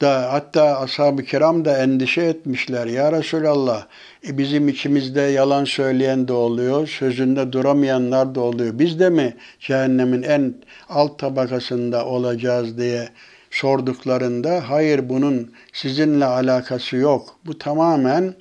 da 0.00 0.32
hatta 0.32 0.80
ashab-ı 0.80 1.24
kiram 1.24 1.64
da 1.64 1.78
endişe 1.78 2.22
etmişler. 2.22 2.86
Ya 2.86 3.12
Resulallah 3.12 3.86
e 4.26 4.38
bizim 4.38 4.68
içimizde 4.68 5.20
yalan 5.20 5.64
söyleyen 5.64 6.28
de 6.28 6.32
oluyor, 6.32 6.86
sözünde 6.86 7.52
duramayanlar 7.52 8.34
da 8.34 8.40
oluyor. 8.40 8.78
Biz 8.78 9.00
de 9.00 9.10
mi 9.10 9.36
cehennemin 9.60 10.22
en 10.22 10.54
alt 10.88 11.18
tabakasında 11.18 12.06
olacağız 12.06 12.78
diye 12.78 13.08
sorduklarında 13.50 14.70
hayır 14.70 15.08
bunun 15.08 15.52
sizinle 15.72 16.24
alakası 16.24 16.96
yok. 16.96 17.36
Bu 17.46 17.58
tamamen 17.58 18.34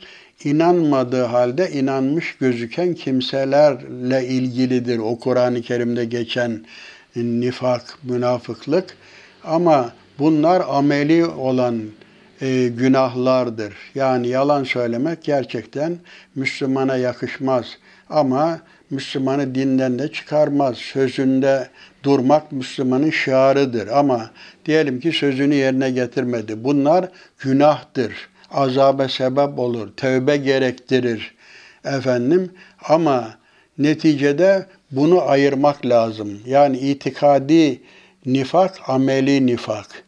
inanmadığı 0.43 1.23
halde 1.23 1.71
inanmış 1.71 2.37
gözüken 2.37 2.93
kimselerle 2.93 4.27
ilgilidir. 4.27 4.97
O 4.97 5.19
Kur'an-ı 5.19 5.61
Kerim'de 5.61 6.05
geçen 6.05 6.65
nifak, 7.15 7.97
münafıklık. 8.03 8.97
Ama 9.43 9.93
bunlar 10.19 10.63
ameli 10.69 11.25
olan 11.25 11.81
e, 12.41 12.67
günahlardır. 12.67 13.73
Yani 13.95 14.27
yalan 14.27 14.63
söylemek 14.63 15.23
gerçekten 15.23 15.97
Müslümana 16.35 16.97
yakışmaz. 16.97 17.65
Ama 18.09 18.59
Müslümanı 18.89 19.55
dinden 19.55 19.99
de 19.99 20.11
çıkarmaz. 20.11 20.77
Sözünde 20.77 21.69
durmak 22.03 22.51
Müslümanın 22.51 23.09
şiarıdır 23.09 23.87
ama 23.87 24.31
diyelim 24.65 24.99
ki 24.99 25.11
sözünü 25.11 25.55
yerine 25.55 25.91
getirmedi. 25.91 26.63
Bunlar 26.63 27.09
günahtır. 27.39 28.13
Azabe 28.51 29.07
sebep 29.07 29.59
olur. 29.59 29.89
Tövbe 29.97 30.37
gerektirir. 30.37 31.35
Efendim 31.85 32.51
ama 32.89 33.37
neticede 33.77 34.65
bunu 34.91 35.29
ayırmak 35.29 35.85
lazım. 35.85 36.41
Yani 36.45 36.77
itikadi 36.77 37.81
nifak, 38.25 38.89
ameli 38.89 39.45
nifak. 39.45 40.06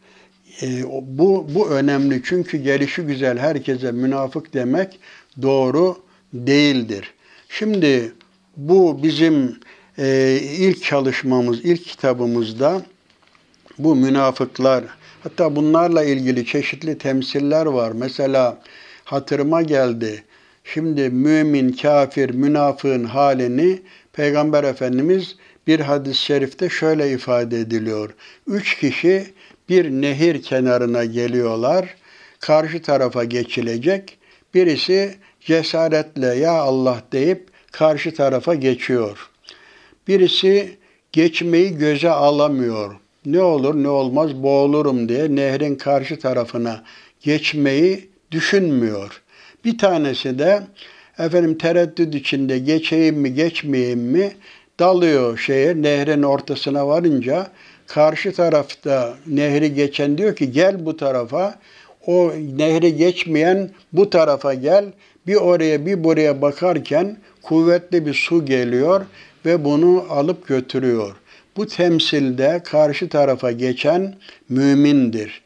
E, 0.62 0.84
bu, 1.02 1.46
bu 1.54 1.70
önemli 1.70 2.22
çünkü 2.24 2.58
gelişi 2.58 3.02
güzel 3.02 3.38
herkese 3.38 3.92
münafık 3.92 4.54
demek 4.54 4.98
doğru 5.42 5.96
değildir. 6.32 7.14
Şimdi 7.48 8.12
bu 8.56 9.02
bizim 9.02 9.60
e, 9.98 10.38
ilk 10.42 10.84
çalışmamız, 10.84 11.64
ilk 11.64 11.84
kitabımızda 11.84 12.82
bu 13.78 13.96
münafıklar, 13.96 14.84
hatta 15.22 15.56
bunlarla 15.56 16.04
ilgili 16.04 16.46
çeşitli 16.46 16.98
temsiller 16.98 17.66
var. 17.66 17.92
Mesela 17.92 18.62
hatırıma 19.04 19.62
geldi. 19.62 20.24
Şimdi 20.64 21.10
mümin, 21.10 21.72
kafir, 21.72 22.30
münafığın 22.30 23.04
halini 23.04 23.82
Peygamber 24.12 24.64
Efendimiz 24.64 25.36
bir 25.66 25.80
hadis-i 25.80 26.24
şerifte 26.24 26.68
şöyle 26.68 27.12
ifade 27.12 27.60
ediliyor. 27.60 28.10
Üç 28.46 28.78
kişi 28.78 29.26
bir 29.70 29.90
nehir 29.90 30.42
kenarına 30.42 31.04
geliyorlar. 31.04 31.94
Karşı 32.40 32.82
tarafa 32.82 33.24
geçilecek. 33.24 34.18
Birisi 34.54 35.14
cesaretle 35.40 36.26
ya 36.26 36.52
Allah 36.52 37.02
deyip 37.12 37.48
karşı 37.72 38.14
tarafa 38.14 38.54
geçiyor. 38.54 39.30
Birisi 40.08 40.76
geçmeyi 41.12 41.78
göze 41.78 42.10
alamıyor. 42.10 42.94
Ne 43.26 43.42
olur 43.42 43.74
ne 43.74 43.88
olmaz 43.88 44.42
boğulurum 44.42 45.08
diye 45.08 45.36
nehrin 45.36 45.74
karşı 45.74 46.18
tarafına 46.18 46.84
geçmeyi 47.20 48.08
düşünmüyor. 48.30 49.22
Bir 49.64 49.78
tanesi 49.78 50.38
de 50.38 50.62
efendim 51.18 51.58
tereddüt 51.58 52.14
içinde 52.14 52.58
geçeyim 52.58 53.16
mi 53.16 53.34
geçmeyeyim 53.34 54.00
mi 54.00 54.32
dalıyor 54.78 55.38
şeye 55.38 55.82
nehrin 55.82 56.22
ortasına 56.22 56.88
varınca 56.88 57.50
karşı 57.94 58.32
tarafta 58.32 59.14
nehri 59.26 59.74
geçen 59.74 60.18
diyor 60.18 60.36
ki 60.36 60.52
gel 60.52 60.86
bu 60.86 60.96
tarafa 60.96 61.58
o 62.06 62.32
nehri 62.56 62.96
geçmeyen 62.96 63.70
bu 63.92 64.10
tarafa 64.10 64.54
gel 64.54 64.84
bir 65.26 65.34
oraya 65.34 65.86
bir 65.86 66.04
buraya 66.04 66.42
bakarken 66.42 67.16
kuvvetli 67.42 68.06
bir 68.06 68.14
su 68.14 68.44
geliyor 68.44 69.06
ve 69.46 69.64
bunu 69.64 70.06
alıp 70.10 70.46
götürüyor. 70.48 71.16
Bu 71.56 71.66
temsilde 71.66 72.60
karşı 72.64 73.08
tarafa 73.08 73.52
geçen 73.52 74.14
mümindir. 74.48 75.42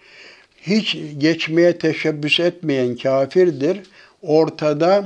Hiç 0.61 0.97
geçmeye 1.19 1.79
teşebbüs 1.79 2.41
etmeyen 2.41 2.97
kafirdir. 2.97 3.81
Ortada 4.23 5.05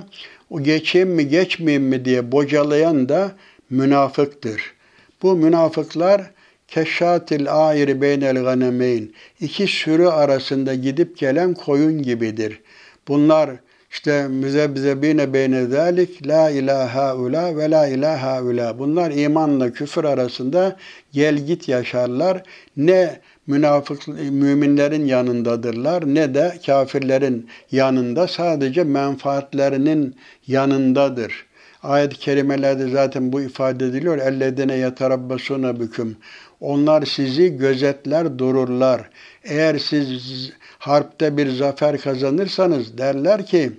o 0.51 0.63
geçeyim 0.63 1.09
mi 1.09 1.29
geçmeyeyim 1.29 1.89
mi 1.89 2.05
diye 2.05 2.33
bocalayan 2.33 3.09
da 3.09 3.33
münafıktır. 3.71 4.75
Bu 5.23 5.37
münafıklar 5.37 6.23
keşşatil 6.69 7.69
ayri 7.69 8.01
beynel 8.01 8.43
ganemeyn 8.43 9.13
iki 9.41 9.67
sürü 9.67 10.07
arasında 10.07 10.75
gidip 10.75 11.19
gelen 11.19 11.55
koyun 11.55 12.03
gibidir. 12.03 12.61
Bunlar 13.09 13.51
işte 13.91 14.29
müzebzebine 14.29 15.33
beyne 15.33 15.65
zalik 15.65 16.27
la 16.27 16.51
ilaha 16.51 17.17
ula 17.17 17.57
ve 17.57 17.71
la 17.71 17.87
ilaha 17.87 18.43
ula. 18.43 18.79
Bunlar 18.79 19.11
imanla 19.11 19.73
küfür 19.73 20.05
arasında 20.05 20.77
gel 21.13 21.39
git 21.39 21.69
yaşarlar. 21.69 22.43
Ne 22.77 23.21
münafık 23.47 24.09
müminlerin 24.09 25.07
yanındadırlar 25.07 26.15
ne 26.15 26.35
de 26.35 26.59
kafirlerin 26.67 27.49
yanında 27.73 28.29
sadece 28.29 28.85
menfaatlerinin 28.85 30.17
yanındadır. 30.47 31.49
Ayet-i 31.83 32.19
kerimelerde 32.19 32.91
zaten 32.91 33.33
bu 33.33 33.41
ifade 33.41 33.87
ediliyor. 33.87 34.19
Elledine 34.19 34.77
yeterabbasuna 34.77 35.81
büküm. 35.81 36.17
Onlar 36.61 37.03
sizi 37.03 37.57
gözetler 37.57 38.39
dururlar. 38.39 39.11
Eğer 39.45 39.79
siz 39.79 40.53
harpte 40.79 41.37
bir 41.37 41.51
zafer 41.51 42.01
kazanırsanız 42.01 42.99
derler 42.99 43.47
ki 43.47 43.73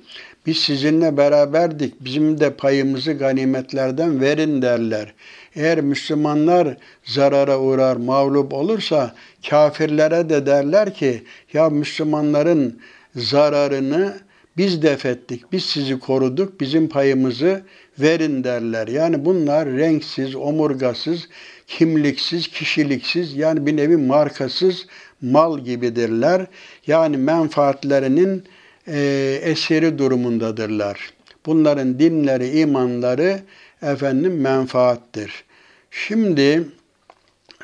biz 0.45 0.57
sizinle 0.57 1.17
beraberdik. 1.17 2.05
Bizim 2.05 2.39
de 2.39 2.53
payımızı 2.53 3.13
ganimetlerden 3.13 4.21
verin 4.21 4.61
derler. 4.61 5.13
Eğer 5.55 5.81
Müslümanlar 5.81 6.77
zarara 7.03 7.59
uğrar, 7.59 7.95
mağlup 7.95 8.53
olursa 8.53 9.15
kafirlere 9.49 10.29
de 10.29 10.45
derler 10.45 10.93
ki 10.93 11.23
ya 11.53 11.69
Müslümanların 11.69 12.79
zararını 13.15 14.17
biz 14.57 14.81
defettik, 14.81 15.51
biz 15.51 15.65
sizi 15.65 15.99
koruduk, 15.99 16.59
bizim 16.61 16.89
payımızı 16.89 17.61
verin 17.99 18.43
derler. 18.43 18.87
Yani 18.87 19.25
bunlar 19.25 19.69
renksiz, 19.69 20.35
omurgasız, 20.35 21.29
kimliksiz, 21.69 22.47
kişiliksiz 22.47 23.35
yani 23.35 23.65
bir 23.65 23.77
nevi 23.77 23.97
markasız 23.97 24.85
mal 25.21 25.59
gibidirler. 25.59 26.47
Yani 26.87 27.17
menfaatlerinin 27.17 28.43
e, 28.87 28.99
eseri 29.43 29.97
durumundadırlar. 29.97 31.13
Bunların 31.45 31.99
dinleri, 31.99 32.59
imanları 32.59 33.39
efendim 33.81 34.41
menfaattir. 34.41 35.43
Şimdi 35.91 36.63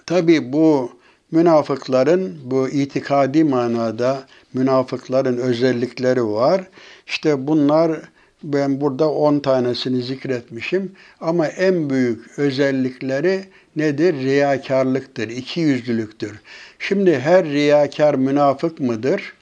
tabi 0.06 0.54
bu 0.54 0.92
münafıkların 1.32 2.38
bu 2.44 2.70
itikadi 2.70 3.44
manada 3.44 4.24
münafıkların 4.54 5.38
özellikleri 5.38 6.26
var. 6.26 6.68
İşte 7.08 7.48
bunlar 7.48 8.02
ben 8.44 8.82
burada 8.82 9.12
10 9.12 9.40
tanesini 9.40 10.02
zikretmişim 10.02 10.92
ama 11.22 11.48
en 11.48 11.90
büyük 11.90 12.40
özellikleri 12.40 13.46
nedir? 13.76 14.14
Riyakarlıktır, 14.14 15.30
ikiyüzlülüktür. 15.30 16.40
Şimdi 16.80 17.20
her 17.20 17.46
riyakar 17.46 18.16
münafık 18.16 18.80
mıdır? 18.80 19.34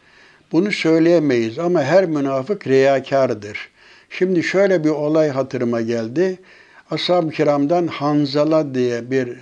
Bunu 0.51 0.71
söyleyemeyiz 0.71 1.59
ama 1.59 1.83
her 1.83 2.05
münafık 2.05 2.67
riyakardır. 2.67 3.69
Şimdi 4.09 4.43
şöyle 4.43 4.83
bir 4.83 4.89
olay 4.89 5.29
hatırıma 5.29 5.81
geldi. 5.81 6.39
Ashab-ı 6.91 7.29
kiramdan 7.29 7.87
Hanzala 7.87 8.75
diye 8.75 9.11
bir 9.11 9.37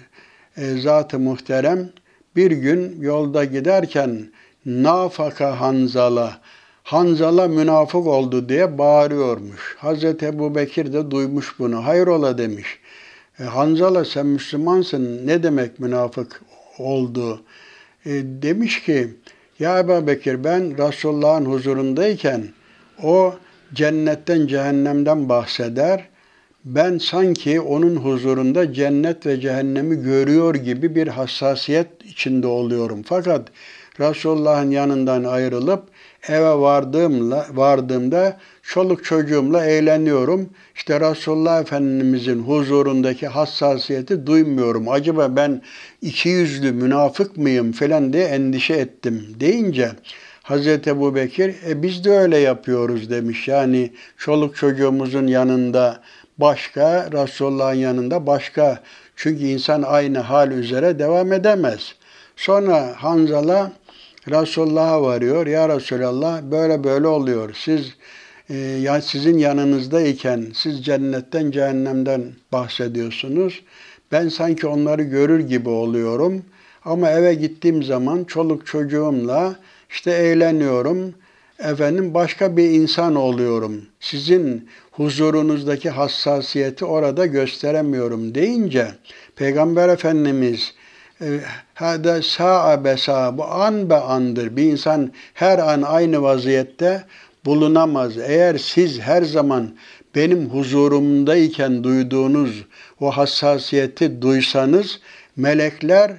e, 0.58 0.82
zat-ı 0.82 1.20
muhterem 1.20 1.90
bir 2.36 2.52
gün 2.52 3.02
yolda 3.02 3.46
giderken 3.46 4.32
nafaka 4.66 5.62
Hanzala, 5.62 6.42
Hanzala 6.84 7.48
münafık 7.48 8.08
oldu 8.08 8.50
diye 8.50 8.78
bağırıyormuş. 8.78 9.76
Hazreti 9.78 10.26
Ebu 10.26 10.56
Bekir 10.56 10.94
de 10.94 11.12
duymuş 11.12 11.60
bunu. 11.60 11.86
Hayrola 11.86 12.38
demiş. 12.38 12.80
E, 13.42 13.44
Hanzala 13.44 14.06
sen 14.06 14.26
Müslümansın 14.26 15.28
ne 15.28 15.44
demek 15.44 15.80
münafık 15.80 16.42
oldu? 16.78 17.42
E, 18.06 18.12
demiş 18.24 18.84
ki 18.84 19.08
ya 19.60 19.80
Ebu 19.80 20.08
Bekir 20.08 20.44
ben 20.44 20.78
Resulullah'ın 20.78 21.46
huzurundayken 21.46 22.44
o 23.04 23.36
cennetten 23.74 24.48
cehennemden 24.48 25.30
bahseder. 25.30 26.10
Ben 26.66 26.98
sanki 26.98 27.62
onun 27.62 27.96
huzurunda 27.96 28.74
cennet 28.74 29.26
ve 29.26 29.40
cehennemi 29.40 30.04
görüyor 30.04 30.56
gibi 30.56 30.96
bir 30.96 31.08
hassasiyet 31.08 31.88
içinde 32.06 32.48
oluyorum. 32.48 33.04
Fakat 33.06 33.48
Resulullah'ın 34.00 34.72
yanından 34.72 35.24
ayrılıp 35.24 35.84
eve 36.28 36.54
vardığımla, 36.54 37.48
vardığımda 37.52 38.38
çoluk 38.64 39.06
çocuğumla 39.06 39.66
eğleniyorum. 39.66 40.50
İşte 40.76 41.00
Resulullah 41.00 41.62
Efendimizin 41.62 42.40
huzurundaki 42.40 43.28
hassasiyeti 43.28 44.28
duymuyorum. 44.28 44.90
Acaba 44.90 45.36
ben 45.36 45.62
iki 46.02 46.30
yüzlü 46.30 46.72
münafık 46.72 47.38
mıyım 47.38 47.72
falan 47.72 48.14
diye 48.14 48.24
endişe 48.24 48.74
ettim 48.74 49.28
deyince 49.40 49.92
Hazreti 50.44 50.90
Ebu 50.90 51.16
Bekir 51.16 51.56
e 51.68 51.84
biz 51.84 52.06
de 52.06 52.12
öyle 52.12 52.38
yapıyoruz 52.38 53.10
demiş. 53.10 53.48
Yani 53.48 53.94
çoluk 54.18 54.56
çocuğumuzun 54.56 55.28
yanında 55.28 56.02
başka, 56.38 57.10
Resulullah'ın 57.12 57.74
yanında 57.74 58.28
başka. 58.28 58.84
Çünkü 59.16 59.44
insan 59.44 59.82
aynı 59.82 60.20
hal 60.20 60.52
üzere 60.52 61.00
devam 61.00 61.34
edemez. 61.34 61.96
Sonra 62.36 62.94
Hanzala 62.98 63.72
Resulullah'a 64.30 65.02
varıyor. 65.02 65.48
Ya 65.48 65.70
Resulallah 65.70 66.42
böyle 66.42 66.84
böyle 66.84 67.08
oluyor. 67.08 67.54
Siz 67.54 67.94
e, 68.52 68.58
ya 68.58 69.02
sizin 69.02 69.38
yanınızdayken 69.38 70.46
siz 70.54 70.86
cennetten 70.86 71.52
cehennemden 71.52 72.24
bahsediyorsunuz. 72.52 73.62
Ben 74.12 74.30
sanki 74.30 74.68
onları 74.68 75.04
görür 75.04 75.40
gibi 75.40 75.70
oluyorum. 75.70 76.44
Ama 76.86 77.10
eve 77.10 77.34
gittiğim 77.34 77.84
zaman 77.84 78.24
çoluk 78.24 78.68
çocuğumla 78.68 79.56
işte 79.90 80.12
eğleniyorum. 80.12 81.14
efendim 81.60 82.14
başka 82.14 82.58
bir 82.58 82.70
insan 82.70 83.16
oluyorum. 83.16 83.82
Sizin 84.00 84.70
huzurunuzdaki 84.92 85.90
hassasiyeti 85.90 86.86
orada 86.86 87.26
gösteremiyorum 87.26 88.36
deyince 88.36 88.88
Peygamber 89.36 89.90
Efendimiz 89.90 90.74
e, 91.22 91.40
hada 91.74 92.22
sa'a 92.22 92.84
besa 92.84 93.38
bu 93.38 93.46
an 93.46 93.90
be 93.90 93.96
andır. 93.96 94.56
Bir 94.56 94.64
insan 94.64 95.12
her 95.34 95.60
an 95.60 95.82
aynı 95.82 96.22
vaziyette 96.22 97.04
bulunamaz. 97.46 98.18
Eğer 98.18 98.58
siz 98.58 99.00
her 99.00 99.22
zaman 99.22 99.76
benim 100.16 100.50
huzurumdayken 100.50 101.84
duyduğunuz 101.84 102.64
o 103.00 103.12
hassasiyeti 103.12 104.22
duysanız 104.22 105.00
melekler 105.36 106.12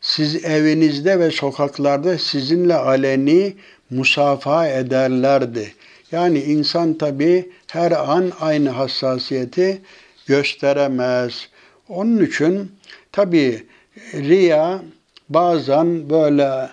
siz 0.00 0.44
evinizde 0.44 1.18
ve 1.18 1.30
sokaklarda 1.30 2.18
sizinle 2.18 2.74
aleni 2.74 3.54
musafaha 3.90 4.68
ederlerdi. 4.68 5.74
Yani 6.12 6.38
insan 6.38 6.98
tabi 6.98 7.50
her 7.66 7.92
an 7.92 8.32
aynı 8.40 8.70
hassasiyeti 8.70 9.82
gösteremez. 10.26 11.48
Onun 11.88 12.24
için 12.24 12.72
tabi 13.12 13.66
riya 14.14 14.82
bazen 15.28 16.10
böyle 16.10 16.70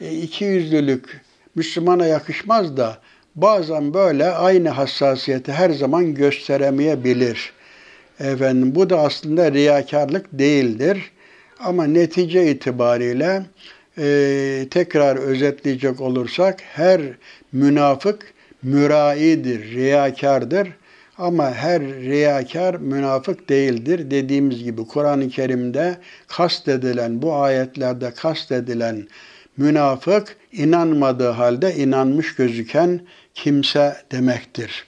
iki 0.00 0.44
yüzlülük 0.44 1.20
Müslümana 1.54 2.06
yakışmaz 2.06 2.76
da 2.76 2.98
bazen 3.34 3.94
böyle 3.94 4.26
aynı 4.26 4.68
hassasiyeti 4.68 5.52
her 5.52 5.70
zaman 5.70 6.14
gösteremeyebilir. 6.14 7.52
Efendim 8.20 8.74
bu 8.74 8.90
da 8.90 9.00
aslında 9.00 9.52
riyakarlık 9.52 10.26
değildir. 10.32 11.10
Ama 11.58 11.84
netice 11.84 12.50
itibariyle 12.50 13.42
e, 13.98 14.66
tekrar 14.70 15.16
özetleyecek 15.16 16.00
olursak 16.00 16.60
her 16.62 17.00
münafık 17.52 18.34
müraidir, 18.62 19.74
riyakardır. 19.74 20.68
Ama 21.18 21.54
her 21.54 21.82
riyakar 21.82 22.74
münafık 22.74 23.48
değildir. 23.48 24.10
Dediğimiz 24.10 24.64
gibi 24.64 24.86
Kur'an-ı 24.86 25.28
Kerim'de 25.28 25.96
kastedilen, 26.28 27.22
bu 27.22 27.34
ayetlerde 27.34 28.10
kastedilen 28.10 29.08
münafık 29.56 30.36
inanmadığı 30.52 31.28
halde 31.28 31.74
inanmış 31.74 32.34
gözüken 32.34 33.00
kimse 33.34 33.96
demektir. 34.12 34.86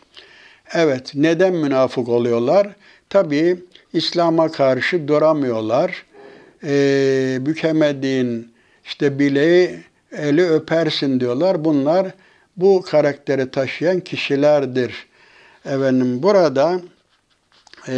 Evet, 0.72 1.12
neden 1.14 1.54
münafık 1.54 2.08
oluyorlar? 2.08 2.68
Tabii 3.10 3.58
İslam'a 3.92 4.52
karşı 4.52 5.08
duramıyorlar. 5.08 6.04
Ee, 6.64 7.38
bükemediğin 7.40 8.52
işte 8.84 9.18
bileği 9.18 9.80
eli 10.12 10.50
öpersin 10.50 11.20
diyorlar. 11.20 11.64
Bunlar 11.64 12.06
bu 12.56 12.82
karakteri 12.82 13.50
taşıyan 13.50 14.00
kişilerdir. 14.00 15.06
Efendim 15.64 16.22
burada 16.22 16.80
e, 17.88 17.94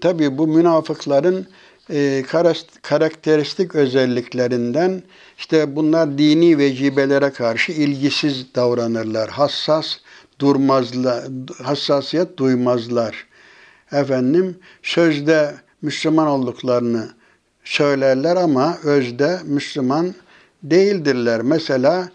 tabi 0.00 0.38
bu 0.38 0.46
münafıkların 0.46 1.46
e, 1.90 2.22
karakteristik 2.82 3.74
özelliklerinden 3.74 5.02
işte 5.38 5.76
bunlar 5.76 6.18
dini 6.18 6.58
vecibelere 6.58 7.30
karşı 7.30 7.72
ilgisiz 7.72 8.54
davranırlar. 8.54 9.30
Hassas 9.30 9.96
durmazlar, 10.38 11.24
hassasiyet 11.62 12.36
duymazlar. 12.36 13.26
Efendim 13.92 14.56
sözde 14.82 15.54
Müslüman 15.82 16.26
olduklarını 16.26 17.08
söylerler 17.64 18.36
ama 18.36 18.78
özde 18.84 19.40
Müslüman 19.44 20.14
değildirler. 20.62 21.42
Mesela 21.42 22.08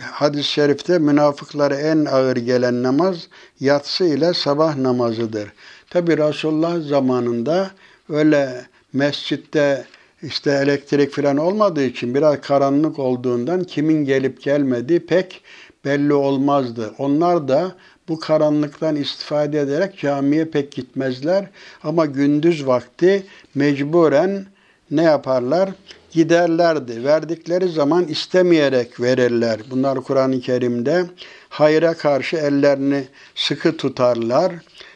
hadis-i 0.00 0.50
şerifte 0.50 0.98
münafıklara 0.98 1.76
en 1.76 2.04
ağır 2.04 2.36
gelen 2.36 2.82
namaz 2.82 3.28
yatsı 3.60 4.04
ile 4.04 4.34
sabah 4.34 4.76
namazıdır. 4.76 5.52
Tabi 5.90 6.18
Resulullah 6.18 6.80
zamanında 6.80 7.70
öyle 8.08 8.66
mescitte 8.92 9.84
işte 10.22 10.50
elektrik 10.50 11.12
falan 11.12 11.36
olmadığı 11.36 11.84
için 11.84 12.14
biraz 12.14 12.40
karanlık 12.40 12.98
olduğundan 12.98 13.64
kimin 13.64 14.04
gelip 14.04 14.42
gelmediği 14.42 15.00
pek 15.00 15.42
belli 15.84 16.12
olmazdı. 16.14 16.94
Onlar 16.98 17.48
da 17.48 17.74
bu 18.08 18.18
karanlıktan 18.18 18.96
istifade 18.96 19.60
ederek 19.60 19.98
camiye 19.98 20.44
pek 20.44 20.72
gitmezler 20.72 21.46
ama 21.82 22.06
gündüz 22.06 22.66
vakti 22.66 23.26
mecburen 23.54 24.46
ne 24.90 25.02
yaparlar? 25.02 25.70
Giderlerdi. 26.10 27.04
Verdikleri 27.04 27.68
zaman 27.68 28.04
istemeyerek 28.04 29.00
verirler. 29.00 29.60
Bunlar 29.70 30.00
Kur'an-ı 30.00 30.40
Kerim'de 30.40 31.04
hayra 31.48 31.94
karşı 31.94 32.36
ellerini 32.36 33.04
sıkı 33.34 33.76
tutarlar. 33.76 34.52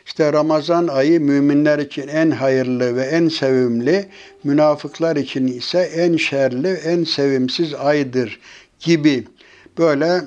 İşte 0.08 0.32
Ramazan 0.32 0.88
ayı 0.88 1.20
müminler 1.20 1.78
için 1.78 2.08
en 2.08 2.30
hayırlı 2.30 2.96
ve 2.96 3.02
en 3.02 3.28
sevimli, 3.28 4.08
münafıklar 4.44 5.16
için 5.16 5.46
ise 5.46 5.78
en 5.78 6.16
şerli, 6.16 6.68
en 6.68 7.04
sevimsiz 7.04 7.74
aydır 7.74 8.40
gibi 8.80 9.24
böyle 9.78 10.20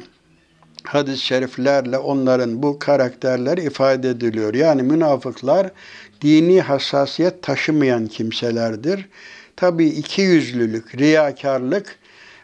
hadis-i 0.83 1.25
şeriflerle 1.25 1.97
onların 1.97 2.63
bu 2.63 2.79
karakterler 2.79 3.57
ifade 3.57 4.09
ediliyor. 4.09 4.53
Yani 4.53 4.83
münafıklar 4.83 5.71
dini 6.21 6.61
hassasiyet 6.61 7.43
taşımayan 7.43 8.07
kimselerdir. 8.07 9.09
Tabi 9.55 9.85
iki 9.85 10.21
yüzlülük, 10.21 10.95
riyakarlık, 10.97 11.95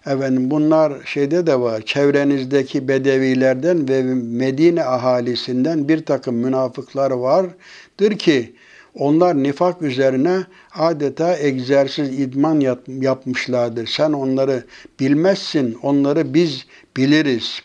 efendim 0.08 0.52
bunlar 0.52 0.94
şeyde 1.06 1.48
de 1.48 1.60
var, 1.60 1.82
çevrenizdeki 1.82 2.88
bedevilerden 2.88 3.90
ve 3.90 4.04
Medine 4.14 4.84
ahalisinden 4.84 5.88
bir 5.88 6.06
takım 6.06 6.36
münafıklar 6.36 7.12
vardır 7.12 8.18
ki, 8.18 8.54
onlar 8.96 9.44
nifak 9.44 9.82
üzerine 9.82 10.44
adeta 10.74 11.38
egzersiz, 11.38 12.20
idman 12.20 12.60
yap, 12.60 12.80
yapmışlardır. 12.88 13.88
Sen 13.88 14.14
onları 14.14 14.64
bilmezsin, 15.00 15.78
onları 15.82 16.34
biz 16.34 16.66
biliriz. 16.98 17.60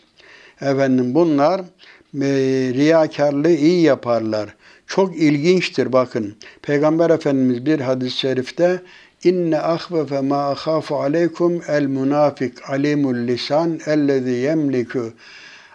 Efendim 0.61 1.15
bunlar 1.15 1.61
e, 2.21 2.27
riyakarlığı 2.73 3.51
iyi 3.51 3.81
yaparlar. 3.81 4.55
Çok 4.87 5.17
ilginçtir 5.17 5.93
bakın. 5.93 6.35
Peygamber 6.61 7.09
Efendimiz 7.09 7.65
bir 7.65 7.79
hadis-i 7.79 8.17
şerifte 8.17 8.81
İnne 9.23 9.59
ahvefe 9.59 10.21
ma 10.21 10.49
ahafu 10.49 10.95
aleykum 10.95 11.61
el 11.67 11.85
münafik 11.85 12.69
alimul 12.69 13.27
lisan 13.27 13.79
ellezî 13.85 14.29
yemliku 14.29 15.13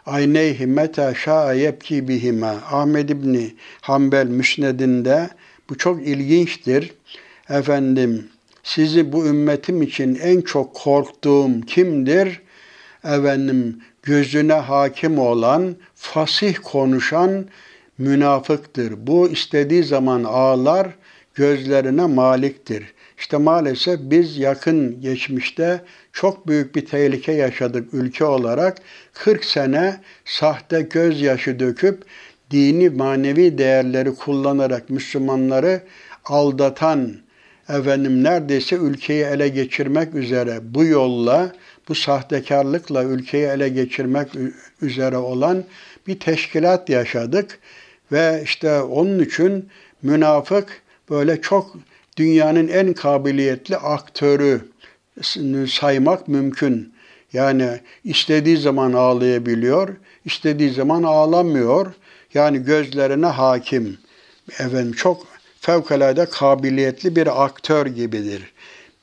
ayneyhi 0.06 0.66
meta 0.66 1.14
şa'a 1.14 1.52
yebki 1.52 2.08
bihima. 2.08 2.48
Ahmed 2.70 3.08
İbni 3.08 3.54
Hanbel 3.80 4.26
Müsned'inde 4.26 5.30
bu 5.70 5.78
çok 5.78 6.06
ilginçtir. 6.06 6.94
Efendim 7.50 8.28
sizi 8.62 9.12
bu 9.12 9.26
ümmetim 9.26 9.82
için 9.82 10.14
en 10.22 10.40
çok 10.40 10.74
korktuğum 10.74 11.60
kimdir? 11.60 12.42
Efendim 13.04 13.80
gözüne 14.02 14.52
hakim 14.52 15.18
olan, 15.18 15.76
fasih 15.94 16.56
konuşan 16.62 17.46
münafıktır. 17.98 19.06
Bu 19.06 19.28
istediği 19.28 19.84
zaman 19.84 20.24
ağlar, 20.24 20.88
gözlerine 21.34 22.06
maliktir. 22.06 22.94
İşte 23.18 23.36
maalesef 23.36 24.00
biz 24.02 24.38
yakın 24.38 25.00
geçmişte 25.00 25.80
çok 26.12 26.48
büyük 26.48 26.74
bir 26.74 26.86
tehlike 26.86 27.32
yaşadık 27.32 27.94
ülke 27.94 28.24
olarak. 28.24 28.78
40 29.12 29.44
sene 29.44 30.00
sahte 30.24 30.80
gözyaşı 30.82 31.58
döküp 31.58 32.02
dini 32.50 32.90
manevi 32.90 33.58
değerleri 33.58 34.14
kullanarak 34.14 34.90
Müslümanları 34.90 35.82
aldatan 36.24 37.16
efendim 37.68 38.24
neredeyse 38.24 38.76
ülkeyi 38.76 39.24
ele 39.24 39.48
geçirmek 39.48 40.14
üzere 40.14 40.58
bu 40.62 40.84
yolla 40.84 41.52
bu 41.88 41.94
sahtekarlıkla 41.94 43.04
ülkeyi 43.04 43.46
ele 43.46 43.68
geçirmek 43.68 44.28
üzere 44.82 45.16
olan 45.16 45.64
bir 46.06 46.20
teşkilat 46.20 46.88
yaşadık 46.88 47.58
ve 48.12 48.40
işte 48.44 48.80
onun 48.80 49.18
için 49.18 49.68
münafık 50.02 50.82
böyle 51.10 51.40
çok 51.40 51.76
dünyanın 52.18 52.68
en 52.68 52.92
kabiliyetli 52.92 53.76
aktörü 53.76 54.60
saymak 55.68 56.28
mümkün. 56.28 56.92
Yani 57.32 57.80
istediği 58.04 58.56
zaman 58.56 58.92
ağlayabiliyor, 58.92 59.88
istediği 60.24 60.70
zaman 60.70 61.02
ağlamıyor. 61.02 61.92
Yani 62.34 62.58
gözlerine 62.58 63.26
hakim. 63.26 63.98
Efendim 64.50 64.92
çok 64.92 65.26
fevkalade 65.60 66.26
kabiliyetli 66.26 67.16
bir 67.16 67.44
aktör 67.44 67.86
gibidir. 67.86 68.52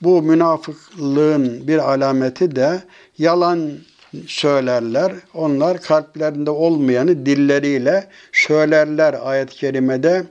Bu 0.02 0.22
münafıklığın 0.22 1.68
bir 1.68 1.94
alameti 1.94 2.56
de 2.56 2.84
yalan 3.18 3.72
söylerler. 4.28 5.14
Onlar 5.34 5.82
kalplerinde 5.82 6.50
olmayanı 6.50 7.26
dilleriyle 7.26 8.08
söylerler 8.32 9.16
ayet-i 9.24 9.56
kerimede. 9.56 10.24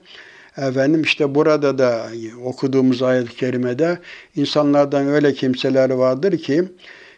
Efendim 0.57 1.03
işte 1.03 1.35
burada 1.35 1.79
da 1.79 2.07
okuduğumuz 2.45 3.03
ayet-i 3.03 3.37
kerimede 3.37 3.99
insanlardan 4.37 5.09
öyle 5.09 5.35
kimseler 5.35 5.91
vardır 5.91 6.39
ki 6.39 6.65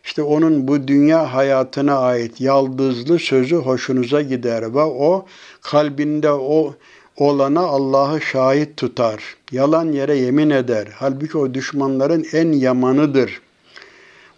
işte 0.04 0.22
onun 0.22 0.68
bu 0.68 0.88
dünya 0.88 1.34
hayatına 1.34 1.98
ait 1.98 2.40
yaldızlı 2.40 3.18
sözü 3.18 3.56
hoşunuza 3.56 4.22
gider 4.22 4.74
ve 4.74 4.82
o 4.82 5.26
kalbinde 5.62 6.30
o 6.30 6.74
olana 7.16 7.60
Allah'ı 7.60 8.20
şahit 8.20 8.76
tutar. 8.76 9.36
Yalan 9.52 9.92
yere 9.92 10.16
yemin 10.16 10.50
eder. 10.50 10.88
Halbuki 10.94 11.38
o 11.38 11.54
düşmanların 11.54 12.26
en 12.32 12.52
yamanıdır. 12.52 13.40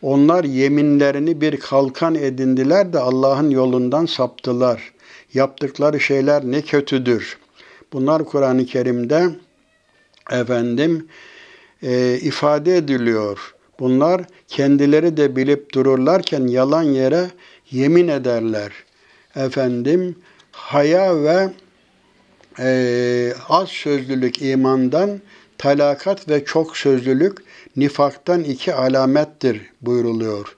Onlar 0.02 0.44
yeminlerini 0.44 1.40
bir 1.40 1.60
kalkan 1.60 2.14
edindiler 2.14 2.92
de 2.92 2.98
Allah'ın 2.98 3.50
yolundan 3.50 4.06
saptılar. 4.06 4.92
Yaptıkları 5.34 6.00
şeyler 6.00 6.44
ne 6.44 6.62
kötüdür. 6.62 7.38
Bunlar 7.92 8.24
Kur'an-ı 8.24 8.66
Kerim'de 8.66 9.30
efendim 10.30 11.08
e, 11.82 12.18
ifade 12.22 12.76
ediliyor. 12.76 13.54
Bunlar 13.80 14.22
kendileri 14.48 15.16
de 15.16 15.36
bilip 15.36 15.74
dururlarken 15.74 16.46
yalan 16.46 16.82
yere 16.82 17.30
yemin 17.70 18.08
ederler. 18.08 18.72
Efendim 19.36 20.16
haya 20.52 21.22
ve 21.22 21.50
e, 22.58 23.32
az 23.48 23.68
sözlülük 23.68 24.42
imandan, 24.42 25.20
talakat 25.58 26.28
ve 26.28 26.44
çok 26.44 26.76
sözlülük 26.76 27.38
nifaktan 27.76 28.44
iki 28.44 28.74
alamettir 28.74 29.60
buyruluyor. 29.82 30.56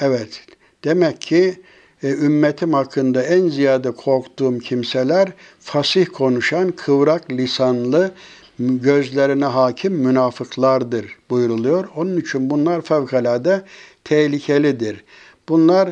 Evet, 0.00 0.44
demek 0.84 1.20
ki 1.20 1.60
ümmetim 2.08 2.72
hakkında 2.72 3.22
en 3.22 3.48
ziyade 3.48 3.90
korktuğum 3.90 4.58
kimseler 4.58 5.28
fasih 5.60 6.06
konuşan, 6.06 6.70
kıvrak 6.72 7.30
lisanlı, 7.30 8.10
gözlerine 8.58 9.44
hakim 9.44 9.92
münafıklardır 9.92 11.16
buyruluyor. 11.30 11.88
Onun 11.96 12.16
için 12.16 12.50
bunlar 12.50 12.80
fevkalade 12.80 13.62
tehlikelidir. 14.04 15.04
Bunlar 15.48 15.90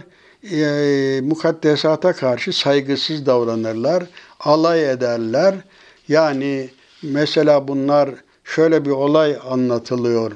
e, 0.53 1.21
mukaddesata 1.21 2.12
karşı 2.12 2.53
saygısız 2.53 3.27
davranırlar, 3.27 4.05
alay 4.40 4.90
ederler. 4.90 5.55
Yani 6.09 6.68
mesela 7.03 7.68
bunlar 7.68 8.11
şöyle 8.44 8.85
bir 8.85 8.90
olay 8.90 9.38
anlatılıyor. 9.51 10.33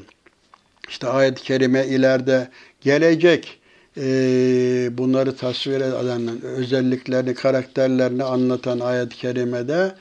İşte 0.89 1.09
ayet-i 1.09 1.43
kerime 1.43 1.87
ileride 1.87 2.49
gelecek 2.81 3.62
e, 3.97 4.03
bunları 4.99 5.37
tasvir 5.37 5.81
eden 5.81 6.43
özelliklerini, 6.43 7.35
karakterlerini 7.35 8.25
anlatan 8.25 8.81
ayet-i 8.81 9.17
kerimede 9.17 9.95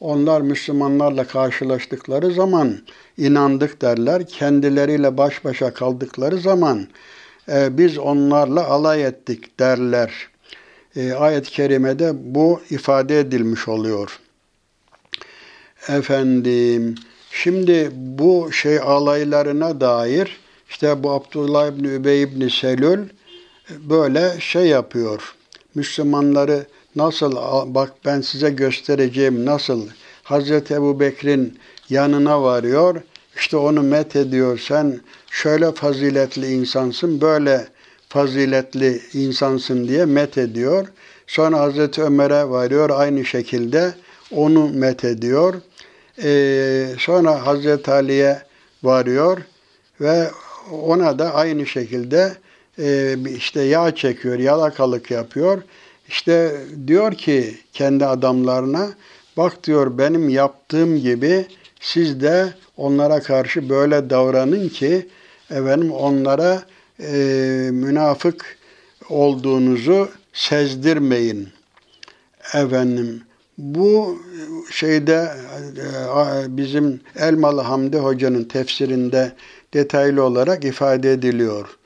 onlar 0.00 0.40
Müslümanlarla 0.40 1.24
karşılaştıkları 1.24 2.32
zaman 2.32 2.78
inandık 3.16 3.82
derler. 3.82 4.26
Kendileriyle 4.26 5.16
baş 5.16 5.44
başa 5.44 5.74
kaldıkları 5.74 6.38
zaman 6.38 6.86
e, 7.52 7.78
biz 7.78 7.98
onlarla 7.98 8.66
alay 8.66 9.04
ettik 9.04 9.60
derler. 9.60 10.28
E, 10.96 11.12
ayet-i 11.12 11.50
kerimede 11.50 12.12
bu 12.14 12.60
ifade 12.70 13.18
edilmiş 13.18 13.68
oluyor. 13.68 14.20
Efendim, 15.88 16.94
şimdi 17.30 17.90
bu 17.94 18.52
şey 18.52 18.78
alaylarına 18.78 19.80
dair 19.80 20.36
işte 20.70 21.02
bu 21.02 21.10
Abdullah 21.10 21.68
İbni 21.68 21.86
Übey 21.86 22.22
İbni 22.22 22.50
Selül 22.50 23.08
böyle 23.70 24.40
şey 24.40 24.66
yapıyor. 24.66 25.34
Müslümanları 25.74 26.66
nasıl 26.96 27.36
bak 27.74 27.92
ben 28.04 28.20
size 28.20 28.50
göstereceğim 28.50 29.46
nasıl 29.46 29.88
Hazreti 30.22 30.74
Ebu 30.74 31.00
Bekir'in 31.00 31.58
yanına 31.88 32.42
varıyor. 32.42 33.02
İşte 33.36 33.56
onu 33.56 33.82
met 33.82 34.16
ediyor. 34.16 34.58
Sen 34.58 35.00
şöyle 35.30 35.72
faziletli 35.72 36.52
insansın, 36.52 37.20
böyle 37.20 37.68
faziletli 38.08 39.02
insansın 39.12 39.88
diye 39.88 40.04
met 40.04 40.38
ediyor. 40.38 40.86
Sonra 41.26 41.60
Hazreti 41.60 42.02
Ömer'e 42.02 42.48
varıyor 42.48 42.90
aynı 42.90 43.24
şekilde 43.24 43.94
onu 44.32 44.68
met 44.68 45.04
ediyor. 45.04 45.54
Ee, 46.22 46.86
sonra 46.98 47.46
Hazreti 47.46 47.90
Ali'ye 47.90 48.42
varıyor 48.82 49.38
ve 50.00 50.30
ona 50.72 51.18
da 51.18 51.34
aynı 51.34 51.66
şekilde 51.66 52.36
işte 53.36 53.62
yağ 53.62 53.94
çekiyor, 53.94 54.38
yalakalık 54.38 55.10
yapıyor. 55.10 55.62
İşte 56.08 56.56
diyor 56.86 57.12
ki 57.12 57.54
kendi 57.72 58.06
adamlarına 58.06 58.88
bak 59.36 59.64
diyor 59.64 59.98
benim 59.98 60.28
yaptığım 60.28 60.98
gibi 60.98 61.46
siz 61.80 62.20
de 62.20 62.54
onlara 62.76 63.20
karşı 63.20 63.68
böyle 63.68 64.10
davranın 64.10 64.68
ki 64.68 65.08
efendim 65.50 65.92
onlara 65.92 66.62
e, 67.00 67.12
münafık 67.72 68.56
olduğunuzu 69.08 70.08
sezdirmeyin. 70.32 71.48
Efendim 72.54 73.22
bu 73.58 74.22
şeyde 74.70 75.28
bizim 76.48 77.00
Elmalı 77.16 77.60
Hamdi 77.60 77.98
Hoca'nın 77.98 78.44
tefsirinde 78.44 79.32
detaylı 79.74 80.22
olarak 80.22 80.64
ifade 80.64 81.12
ediliyor 81.12 81.77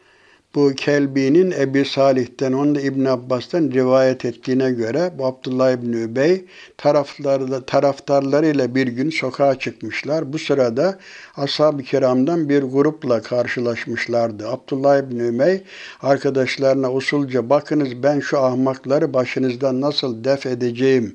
bu 0.55 0.75
Kelbi'nin 0.75 1.51
Ebi 1.51 1.85
Salih'ten, 1.85 2.53
onu 2.53 2.75
da 2.75 2.81
İbn 2.81 3.05
Abbas'tan 3.05 3.71
rivayet 3.71 4.25
ettiğine 4.25 4.71
göre 4.71 5.13
bu 5.19 5.27
Abdullah 5.27 5.73
İbni 5.73 5.97
Übey 5.97 6.45
taraftarlı, 6.79 7.67
taraftarlarıyla 7.67 8.75
bir 8.75 8.87
gün 8.87 9.11
sokağa 9.11 9.59
çıkmışlar. 9.59 10.33
Bu 10.33 10.39
sırada 10.39 10.99
ashab-ı 11.37 11.83
kiramdan 11.83 12.49
bir 12.49 12.63
grupla 12.63 13.23
karşılaşmışlardı. 13.23 14.49
Abdullah 14.49 14.99
İbni 14.99 15.23
Übey 15.23 15.63
arkadaşlarına 16.03 16.93
usulca 16.93 17.51
bakınız 17.51 18.03
ben 18.03 18.21
şu 18.21 18.39
ahmakları 18.39 19.15
başınızdan 19.15 19.81
nasıl 19.81 20.25
def 20.25 20.47
edeceğim 20.47 21.15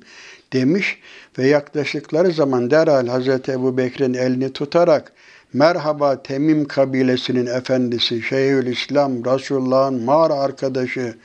demiş 0.54 1.00
ve 1.38 1.48
yaklaştıkları 1.48 2.32
zaman 2.32 2.72
derhal 2.72 3.08
Hazreti 3.08 3.52
Ebu 3.52 3.78
Bekir'in 3.78 4.14
elini 4.14 4.54
tutarak 4.54 5.14
Merhaba 5.58 6.24
Temim 6.24 6.66
kabilesinin 6.66 7.46
efendisi, 7.46 8.22
Şeyhülislam, 8.22 9.26
Resulullah'ın 9.26 10.04
mağara 10.04 10.34
arkadaşı, 10.34 11.16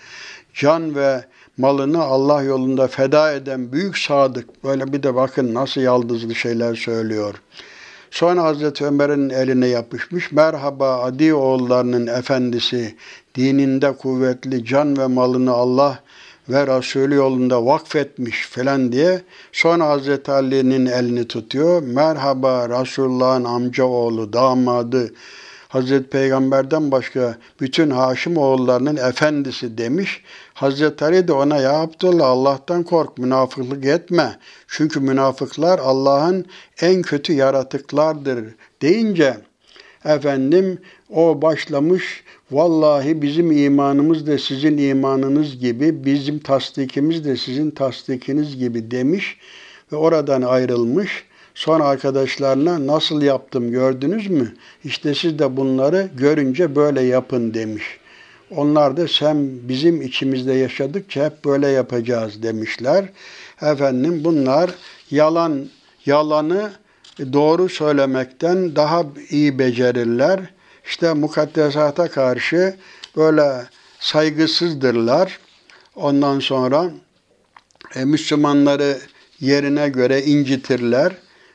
can 0.55 0.95
ve 0.95 1.25
malını 1.59 2.03
Allah 2.03 2.43
yolunda 2.43 2.87
feda 2.89 3.33
eden 3.33 3.73
büyük 3.73 3.99
sadık. 3.99 4.65
Böyle 4.65 4.93
bir 4.93 5.03
de 5.03 5.15
bakın 5.15 5.55
nasıl 5.55 5.81
yaldızlı 5.81 6.35
şeyler 6.35 6.75
söylüyor. 6.75 7.35
Sonra 8.11 8.43
Hazreti 8.43 8.85
Ömer'in 8.85 9.31
eline 9.31 9.67
yapışmış. 9.67 10.33
Merhaba 10.33 11.03
Adi 11.03 11.35
oğullarının 11.35 12.07
efendisi, 12.07 12.95
dininde 13.35 13.93
kuvvetli 13.93 14.65
can 14.65 14.99
ve 14.99 15.07
malını 15.07 15.53
Allah 15.53 15.99
ve 16.49 16.67
Resulü 16.67 17.15
yolunda 17.15 17.67
vakfetmiş 17.67 18.47
falan 18.47 18.93
diye 18.93 19.23
sonra 19.53 19.89
Hazreti 19.89 20.33
Ali'nin 20.33 20.87
elini 20.87 21.29
tutuyor. 21.29 21.83
Merhaba 21.83 22.69
Resulullah'ın 22.69 23.45
amca 23.45 23.85
oğlu, 23.85 24.33
damadı, 24.33 25.15
Hazreti 25.69 26.11
Peygamber'den 26.11 26.91
başka 26.91 27.37
bütün 27.61 27.91
Haşim 27.91 28.37
oğullarının 28.37 28.97
efendisi 28.97 29.79
demiş. 29.79 30.23
Hazreti 30.55 31.05
Ali 31.05 31.29
de 31.29 31.33
ona 31.33 31.57
ya 31.57 31.73
Abdullah 31.73 32.29
Allah'tan 32.29 32.83
kork, 32.83 33.19
münafıklık 33.19 33.85
etme. 33.85 34.39
Çünkü 34.69 35.01
münafıklar 35.01 35.79
Allah'ın 35.79 36.47
en 36.81 37.03
kötü 37.03 37.33
yaratıklardır 37.33 38.45
deyince 38.83 39.37
efendim 40.05 40.79
o 41.11 41.43
başlamış 41.43 42.25
Vallahi 42.53 43.23
bizim 43.23 43.53
imanımız 43.53 44.27
da 44.27 44.39
sizin 44.39 44.79
imanınız 44.79 45.59
gibi, 45.59 46.05
bizim 46.05 46.39
tasdikimiz 46.39 47.25
de 47.25 47.37
sizin 47.37 47.71
tasdikiniz 47.71 48.57
gibi 48.57 48.91
demiş 48.91 49.37
ve 49.93 49.97
oradan 49.97 50.43
ayrılmış. 50.43 51.25
Sonra 51.55 51.85
arkadaşlarına 51.85 52.87
nasıl 52.87 53.23
yaptım 53.23 53.71
gördünüz 53.71 54.31
mü? 54.31 54.55
İşte 54.85 55.15
siz 55.15 55.39
de 55.39 55.57
bunları 55.57 56.11
görünce 56.17 56.77
böyle 56.77 57.03
yapın 57.03 57.55
demiş. 57.55 57.85
Onlar 58.51 58.97
da 58.97 59.09
sen 59.09 59.69
bizim 59.69 60.03
içimizde 60.03 60.53
yaşadıkça 60.53 61.25
hep 61.25 61.45
böyle 61.45 61.69
yapacağız 61.69 62.43
demişler. 62.43 63.05
Efendim 63.63 64.21
bunlar 64.25 64.71
yalan 65.11 65.67
yalanı 66.07 66.71
doğru 67.33 67.69
söylemekten 67.69 68.77
daha 68.77 69.05
iyi 69.31 69.59
becerirler 69.59 70.41
işte 70.85 71.13
mukaddesata 71.13 72.11
karşı 72.11 72.77
böyle 73.17 73.67
saygısızdırlar. 74.01 75.39
Ondan 75.97 76.41
sonra 76.41 76.91
e, 77.95 78.05
Müslümanları 78.05 78.99
yerine 79.41 79.89
göre 79.89 80.23
incitirler. 80.23 81.13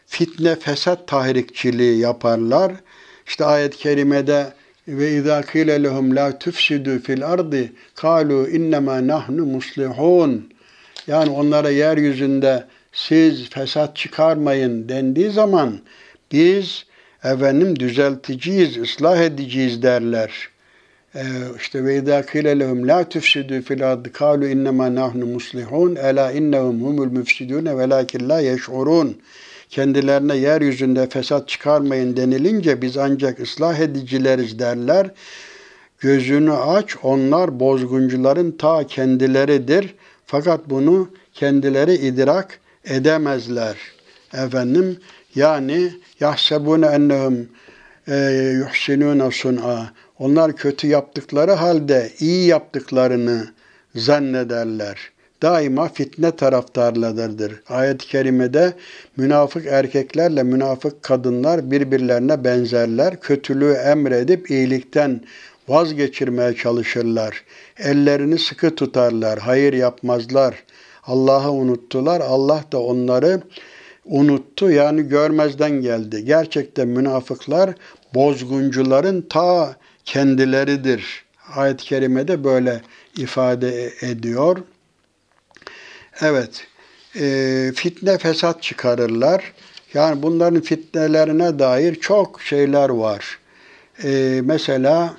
Fitne, 0.07 0.55
fesat 0.55 1.07
tahrikçiliği 1.07 1.99
yaparlar. 1.99 2.71
İşte 3.28 3.45
ayet-i 3.45 3.78
kerimede 3.78 4.53
ve 4.88 5.11
izâ 5.11 5.41
kîle 5.41 5.84
lehum 5.84 6.15
lâ 6.15 6.30
tufsidû 6.30 6.99
fil 6.99 7.28
ardı 7.28 7.69
kâlû 7.95 8.49
innemâ 8.49 9.07
nahnu 9.07 9.45
muslihûn. 9.45 10.53
Yani 11.07 11.30
onlara 11.30 11.69
yeryüzünde 11.69 12.65
siz 12.93 13.49
fesat 13.49 13.95
çıkarmayın 13.95 14.89
dendiği 14.89 15.30
zaman 15.30 15.80
biz 16.32 16.86
efendim 17.24 17.80
düzelticiyiz, 17.80 18.78
ıslah 18.78 19.18
ediciyiz 19.18 19.84
derler. 19.84 20.49
e, 21.15 21.24
işte 21.59 21.84
ve 21.84 21.97
izâ 21.97 22.26
kîle 22.26 22.59
lehum 22.59 22.88
lâ 22.88 23.01
tufsidû 23.01 23.61
fil 23.61 23.91
ardı 23.91 24.11
kâlu 24.11 24.47
innemâ 24.47 24.95
nahnu 24.95 25.26
muslihûn 25.26 25.95
elâ 25.95 26.32
innehum 26.32 26.84
humul 26.84 27.11
müfsidûne 27.11 27.78
velâkin 27.78 28.30
lâ 28.30 28.39
yeş'urûn 28.39 29.18
kendilerine 29.70 30.38
yeryüzünde 30.38 31.09
fesat 31.09 31.47
çıkarmayın 31.47 32.18
denilince 32.18 32.82
biz 32.82 32.97
ancak 32.97 33.39
ıslah 33.39 33.80
edicileriz 33.80 34.59
derler. 34.59 35.09
Gözünü 35.99 36.53
aç 36.53 36.95
onlar 37.03 37.59
bozguncuların 37.59 38.51
ta 38.51 38.88
kendileridir. 38.88 39.95
Fakat 40.26 40.70
bunu 40.70 41.09
kendileri 41.34 41.93
idrak 41.93 42.59
edemezler. 42.86 43.76
Efendim 44.34 44.97
yani 45.36 45.91
yahsebune 46.20 46.86
ennehum 46.86 47.49
e, 48.07 48.15
yuhsinune 48.53 49.32
sun'a. 49.32 49.93
Onlar 50.20 50.55
kötü 50.55 50.88
yaptıkları 50.88 51.51
halde 51.51 52.11
iyi 52.20 52.47
yaptıklarını 52.47 53.47
zannederler. 53.95 55.11
Daima 55.41 55.89
fitne 55.89 56.36
taraftarlarıdır. 56.36 57.61
Ayet-i 57.70 58.07
kerimede 58.07 58.74
münafık 59.18 59.65
erkeklerle 59.65 60.43
münafık 60.43 61.03
kadınlar 61.03 61.72
birbirlerine 61.72 62.43
benzerler. 62.43 63.20
Kötülüğü 63.20 63.74
emredip 63.74 64.51
iyilikten 64.51 65.22
vazgeçirmeye 65.68 66.55
çalışırlar. 66.55 67.43
Ellerini 67.80 68.39
sıkı 68.39 68.76
tutarlar, 68.76 69.39
hayır 69.39 69.74
yapmazlar. 69.74 70.55
Allah'ı 71.03 71.51
unuttular. 71.51 72.22
Allah 72.22 72.63
da 72.72 72.82
onları 72.82 73.41
unuttu 74.07 74.71
yani 74.71 75.07
görmezden 75.07 75.81
geldi. 75.81 76.25
Gerçekten 76.25 76.87
münafıklar 76.87 77.69
bozguncuların 78.13 79.21
ta 79.21 79.75
kendileridir. 80.05 81.25
Ayet-i 81.55 81.85
kerimede 81.85 82.43
böyle 82.43 82.81
ifade 83.17 83.93
ediyor. 84.01 84.57
Evet, 86.21 86.67
e, 87.19 87.71
fitne 87.75 88.17
fesat 88.17 88.63
çıkarırlar. 88.63 89.53
Yani 89.93 90.21
bunların 90.23 90.61
fitnelerine 90.61 91.59
dair 91.59 91.95
çok 91.95 92.41
şeyler 92.41 92.89
var. 92.89 93.39
E, 94.03 94.41
mesela 94.43 95.15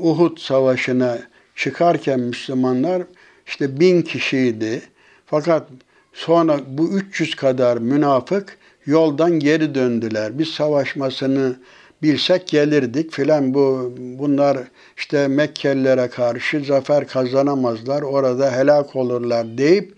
Uhud 0.00 0.38
Savaşı'na 0.38 1.18
çıkarken 1.56 2.20
Müslümanlar 2.20 3.02
işte 3.46 3.80
bin 3.80 4.02
kişiydi. 4.02 4.82
Fakat 5.26 5.68
sonra 6.12 6.60
bu 6.68 6.88
300 6.88 7.34
kadar 7.34 7.76
münafık 7.76 8.58
yoldan 8.86 9.38
geri 9.38 9.74
döndüler. 9.74 10.38
Biz 10.38 10.48
savaşmasını 10.48 11.56
bilsek 12.02 12.46
gelirdik 12.46 13.12
filan 13.12 13.54
bu 13.54 13.92
bunlar 13.96 14.58
işte 14.96 15.28
Mekkelilere 15.28 16.08
karşı 16.08 16.64
zafer 16.64 17.08
kazanamazlar 17.08 18.02
orada 18.02 18.52
helak 18.52 18.96
olurlar 18.96 19.58
deyip 19.58 19.94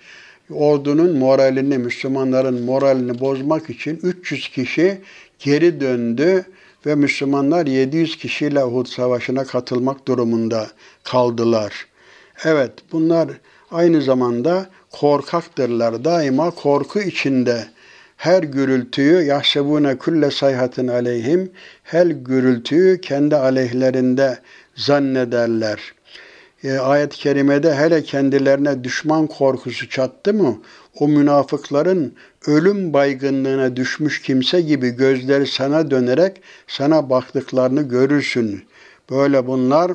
ordunun 0.50 1.18
moralini 1.18 1.78
Müslümanların 1.78 2.62
moralini 2.64 3.20
bozmak 3.20 3.70
için 3.70 4.00
300 4.02 4.48
kişi 4.48 5.00
geri 5.38 5.80
döndü 5.80 6.44
ve 6.86 6.94
Müslümanlar 6.94 7.66
700 7.66 8.18
kişiyle 8.18 8.64
Uhud 8.64 8.86
Savaşı'na 8.86 9.44
katılmak 9.44 10.08
durumunda 10.08 10.68
kaldılar. 11.04 11.86
Evet 12.44 12.72
bunlar 12.92 13.28
aynı 13.70 14.02
zamanda 14.02 14.66
korkaktırlar. 15.00 16.04
Daima 16.04 16.50
korku 16.50 17.00
içinde 17.00 17.64
her 18.16 18.42
gürültüyü 18.42 19.22
yahsebune 19.22 19.98
kulle 19.98 20.30
sayhatin 20.30 20.88
aleyhim 20.88 21.52
her 21.82 22.06
gürültüyü 22.06 23.00
kendi 23.00 23.36
aleyhlerinde 23.36 24.38
zannederler. 24.76 25.94
E, 26.64 26.78
ayet-i 26.78 27.18
kerimede 27.18 27.74
hele 27.74 28.02
kendilerine 28.02 28.84
düşman 28.84 29.26
korkusu 29.26 29.88
çattı 29.88 30.34
mı 30.34 30.58
o 31.00 31.08
münafıkların 31.08 32.14
ölüm 32.46 32.92
baygınlığına 32.92 33.76
düşmüş 33.76 34.22
kimse 34.22 34.60
gibi 34.60 34.90
gözleri 34.90 35.46
sana 35.46 35.90
dönerek 35.90 36.42
sana 36.66 37.10
baktıklarını 37.10 37.82
görürsün. 37.82 38.64
Böyle 39.10 39.46
bunlar 39.46 39.92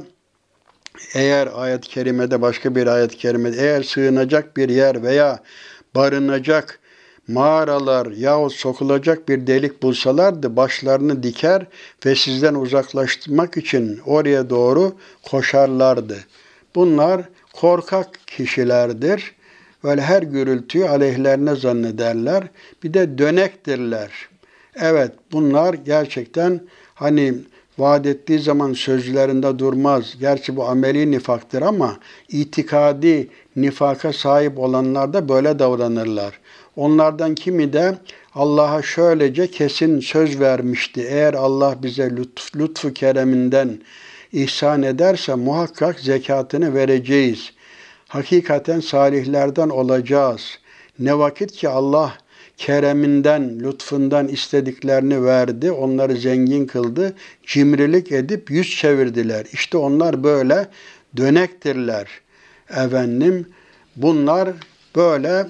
eğer 1.14 1.50
ayet-i 1.54 1.89
kerimede 1.89 2.41
başka 2.41 2.76
bir 2.76 2.88
ayet-i 2.88 3.18
kerimede 3.18 3.58
eğer 3.62 3.84
sığınacak 3.84 4.58
bir 4.58 4.70
yer 4.70 5.04
veya 5.04 5.39
barınacak 5.95 6.80
mağaralar 7.28 8.06
yahut 8.06 8.54
sokulacak 8.54 9.30
bir 9.30 9.47
delik 9.47 9.84
bulsalardı 9.84 10.56
başlarını 10.56 11.24
diker 11.24 11.66
ve 12.06 12.16
sizden 12.16 12.56
uzaklaştırmak 12.56 13.58
için 13.58 14.00
oraya 14.06 14.50
doğru 14.50 14.95
koşarlardı. 15.24 16.18
Bunlar 16.76 17.22
korkak 17.54 18.20
kişilerdir. 18.28 19.36
Böyle 19.84 20.02
her 20.02 20.24
gürültüyü 20.24 20.89
aleyhlerine 20.89 21.56
zannederler. 21.56 22.43
Bir 22.84 22.93
de 22.93 23.18
dönektirler. 23.18 24.12
Evet 24.76 25.12
bunlar 25.32 25.74
gerçekten 25.74 26.62
hani 26.95 27.34
vaat 27.80 28.06
ettiği 28.06 28.40
zaman 28.40 28.74
sözlerinde 28.74 29.60
durmaz. 29.60 30.16
Gerçi 30.20 30.56
bu 30.56 30.66
ameli 30.66 31.12
nifaktır 31.12 31.62
ama 31.62 31.98
itikadi 32.30 33.28
nifaka 33.56 34.14
sahip 34.14 34.60
olanlar 34.60 35.14
da 35.14 35.30
böyle 35.30 35.60
davranırlar. 35.60 36.40
Onlardan 36.76 37.36
kimi 37.36 37.74
de 37.74 37.98
Allah'a 38.36 38.82
şöylece 38.82 39.52
kesin 39.52 40.00
söz 40.00 40.40
vermişti. 40.40 41.06
Eğer 41.10 41.34
Allah 41.34 41.76
bize 41.84 42.16
lütf, 42.16 42.56
lütfu 42.56 42.94
kereminden 42.94 43.80
ihsan 44.34 44.84
ederse 44.84 45.36
muhakkak 45.36 46.00
zekatını 46.00 46.74
vereceğiz. 46.74 47.52
Hakikaten 48.08 48.80
salihlerden 48.80 49.70
olacağız. 49.70 50.42
Ne 51.00 51.18
vakit 51.18 51.52
ki 51.52 51.70
Allah 51.70 52.14
kereminden, 52.60 53.60
lütfundan 53.60 54.28
istediklerini 54.28 55.24
verdi, 55.24 55.72
onları 55.72 56.16
zengin 56.18 56.66
kıldı, 56.66 57.14
cimrilik 57.47 58.12
edip 58.12 58.51
yüz 58.51 58.76
çevirdiler. 58.76 59.45
İşte 59.53 59.78
onlar 59.78 60.24
böyle 60.24 60.68
dönektirler. 61.18 62.07
Efendim 62.70 63.45
bunlar 63.95 64.49
böyle 64.95 65.47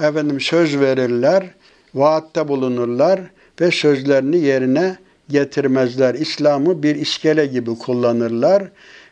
efendim 0.00 0.40
söz 0.40 0.80
verirler, 0.80 1.54
vaatte 1.94 2.48
bulunurlar 2.48 3.20
ve 3.60 3.70
sözlerini 3.70 4.38
yerine 4.38 4.96
getirmezler. 5.28 6.14
İslam'ı 6.14 6.82
bir 6.82 6.96
iskele 6.96 7.46
gibi 7.46 7.78
kullanırlar. 7.78 8.64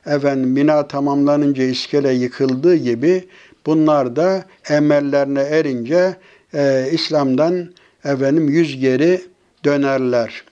Efendim 0.07 0.57
bina 0.57 0.88
tamamlanınca 0.88 1.64
iskele 1.64 2.12
yıkıldığı 2.12 2.74
gibi 2.76 3.24
bunlar 3.66 4.16
da 4.16 4.45
emellerine 4.68 5.40
erince 5.40 6.16
e, 6.55 6.88
İslam'dan 6.92 7.72
efendim 8.05 8.48
yüz 8.48 8.80
geri 8.80 9.22
dönerler. 9.64 10.44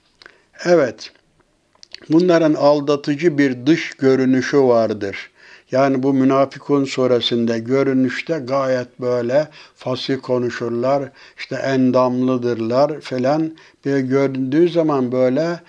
Evet, 0.64 1.10
bunların 2.10 2.54
aldatıcı 2.54 3.38
bir 3.38 3.66
dış 3.66 3.90
görünüşü 3.90 4.60
vardır. 4.60 5.30
Yani 5.70 6.02
bu 6.02 6.12
münafıkun 6.12 6.84
sonrasında 6.84 7.58
görünüşte 7.58 8.38
gayet 8.38 9.00
böyle 9.00 9.48
fasih 9.74 10.16
konuşurlar, 10.22 11.02
işte 11.38 11.56
endamlıdırlar 11.56 13.00
falan. 13.00 13.56
Bir 13.84 13.98
göründüğü 13.98 14.68
zaman 14.68 15.12
böyle 15.12 15.60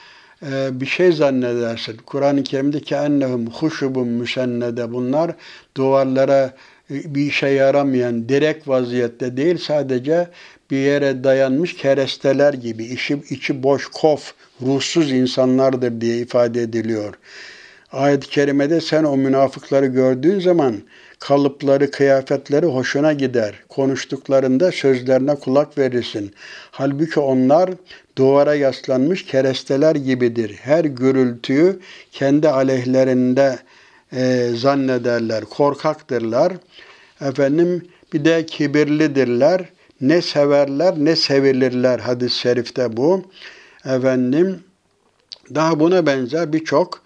e, 0.46 0.82
bir 0.82 0.86
şey 0.86 1.12
zannedersin. 1.12 1.98
Kur'an-ı 2.06 2.44
Kerim'de 2.44 2.80
ki 2.80 2.96
ennehum 2.96 3.48
huşubun 3.48 4.08
müsennede 4.08 4.94
bunlar 4.94 5.32
duvarlara 5.78 6.54
bir 6.90 7.26
işe 7.26 7.48
yaramayan 7.48 8.30
direkt 8.30 8.68
vaziyette 8.68 9.38
değil 9.38 9.58
sadece 9.58 10.28
bir 10.72 10.78
yere 10.78 11.24
dayanmış 11.24 11.76
keresteler 11.76 12.54
gibi 12.54 12.84
içi, 12.84 13.24
içi 13.30 13.64
boş 13.64 13.88
kof 13.88 14.34
ruhsuz 14.62 15.12
insanlardır 15.12 16.02
diye 16.02 16.18
ifade 16.18 16.62
ediliyor. 16.62 17.14
Ayet-i 17.92 18.30
kerimede 18.30 18.82
sen 18.82 19.04
o 19.04 19.18
münafıkları 19.18 19.86
gördüğün 19.86 20.40
zaman 20.40 20.76
kalıpları, 21.20 21.92
kıyafetleri 21.92 22.66
hoşuna 22.66 23.14
gider. 23.14 23.54
Konuştuklarında 23.70 24.72
sözlerine 24.72 25.36
kulak 25.36 25.78
verirsin. 25.78 26.34
Halbuki 26.72 27.20
onlar 27.20 27.70
duvara 28.18 28.56
yaslanmış 28.56 29.26
keresteler 29.26 29.96
gibidir. 29.96 30.56
Her 30.62 30.86
gürültüyü 30.86 31.80
kendi 32.12 32.50
aleyhlerinde 32.50 33.60
e, 34.16 34.50
zannederler, 34.56 35.46
korkaktırlar. 35.46 36.54
Efendim 37.22 37.88
bir 38.14 38.26
de 38.26 38.46
kibirlidirler. 38.46 39.70
Ne 40.02 40.22
severler 40.22 40.96
ne 40.98 41.16
sevilirler 41.16 42.00
hadis-i 42.00 42.40
şerifte 42.40 42.98
bu. 42.98 43.24
Efendim 43.86 44.64
daha 45.56 45.80
buna 45.80 46.06
benzer 46.06 46.54
birçok 46.54 47.02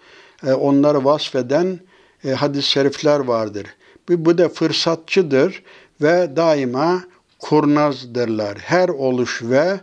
e, 0.46 0.52
onları 0.52 1.04
vasfeden 1.04 1.80
e, 2.24 2.30
hadis-i 2.30 2.70
şerifler 2.70 3.20
vardır. 3.20 3.66
Bu, 4.08 4.24
bu 4.24 4.38
da 4.38 4.48
fırsatçıdır 4.48 5.62
ve 6.00 6.36
daima 6.36 7.04
kurnazdırlar. 7.38 8.58
Her 8.58 8.88
oluş 8.88 9.42
ve 9.42 9.80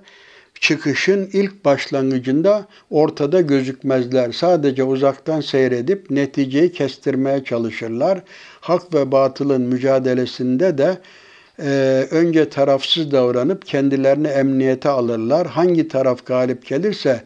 çıkışın 0.59 1.29
ilk 1.33 1.65
başlangıcında 1.65 2.67
ortada 2.89 3.41
gözükmezler. 3.41 4.31
Sadece 4.31 4.83
uzaktan 4.83 5.41
seyredip 5.41 6.09
neticeyi 6.09 6.71
kestirmeye 6.71 7.43
çalışırlar. 7.43 8.19
Hak 8.61 8.93
ve 8.93 9.11
batılın 9.11 9.61
mücadelesinde 9.61 10.77
de 10.77 10.97
e, 11.59 11.67
önce 12.11 12.49
tarafsız 12.49 13.11
davranıp 13.11 13.65
kendilerini 13.65 14.27
emniyete 14.27 14.89
alırlar. 14.89 15.47
Hangi 15.47 15.87
taraf 15.87 16.25
galip 16.25 16.65
gelirse 16.65 17.23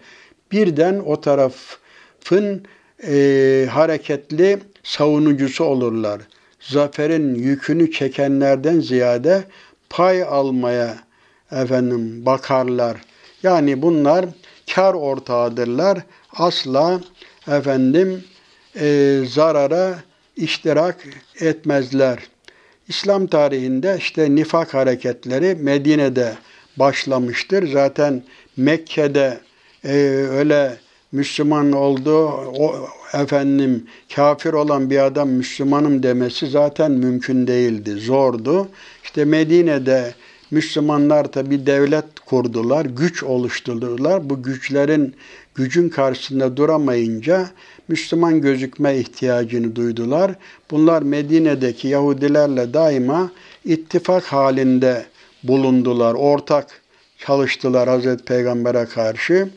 birden 0.52 1.00
o 1.06 1.22
tarafın 1.22 2.64
e, 3.08 3.68
hareketli 3.72 4.60
savunucusu 4.84 5.64
olurlar. 5.64 6.22
Zaferin 6.60 7.36
yükünü 7.36 7.92
çekenlerden 7.92 8.80
ziyade 8.80 9.44
pay 9.90 10.24
almaya 10.24 10.98
efendim 11.52 12.26
bakarlar. 12.26 12.98
Yani 13.44 13.82
bunlar 13.82 14.26
kar 14.76 14.94
ortağıdırlar. 14.94 16.00
Asla 16.34 17.02
efendim 17.48 18.24
e, 18.80 19.20
zarara 19.28 20.00
iştirak 20.36 21.08
etmezler. 21.40 22.20
İslam 22.88 23.28
tarihinde 23.28 23.96
işte 24.00 24.36
nifak 24.36 24.74
hareketleri 24.74 25.56
Medine'de 25.56 26.36
başlamıştır. 26.78 27.72
Zaten 27.72 28.24
Mekke'de 28.58 29.40
e, 29.84 29.94
öyle 30.32 30.78
Müslüman 31.12 31.72
oldu, 31.72 32.28
o 32.60 32.88
efendim 33.14 33.86
kafir 34.16 34.54
olan 34.54 34.90
bir 34.90 35.06
adam 35.06 35.30
Müslümanım 35.30 36.04
demesi 36.04 36.48
zaten 36.48 36.92
mümkün 36.92 37.48
değildi, 37.48 37.92
zordu. 37.92 38.68
İşte 39.04 39.26
Medine'de 39.26 40.14
Müslümanlar 40.52 41.32
tabi 41.32 41.66
devlet 41.66 42.20
kurdular, 42.26 42.86
güç 42.86 43.24
oluşturdular. 43.24 44.30
Bu 44.30 44.44
güçlerin 44.44 45.16
gücün 45.56 45.90
karşısında 45.90 46.58
duramayınca 46.58 47.50
Müslüman 47.88 48.42
gözükme 48.42 48.98
ihtiyacını 48.98 49.76
duydular. 49.76 50.36
Bunlar 50.72 51.02
Medine'deki 51.02 51.88
Yahudilerle 51.88 52.74
daima 52.74 53.32
ittifak 53.66 54.24
halinde 54.24 55.06
bulundular, 55.44 56.14
ortak 56.14 56.82
çalıştılar 57.18 57.90
Hazreti 57.90 58.24
Peygamber'e 58.24 58.86
karşı. 58.86 59.50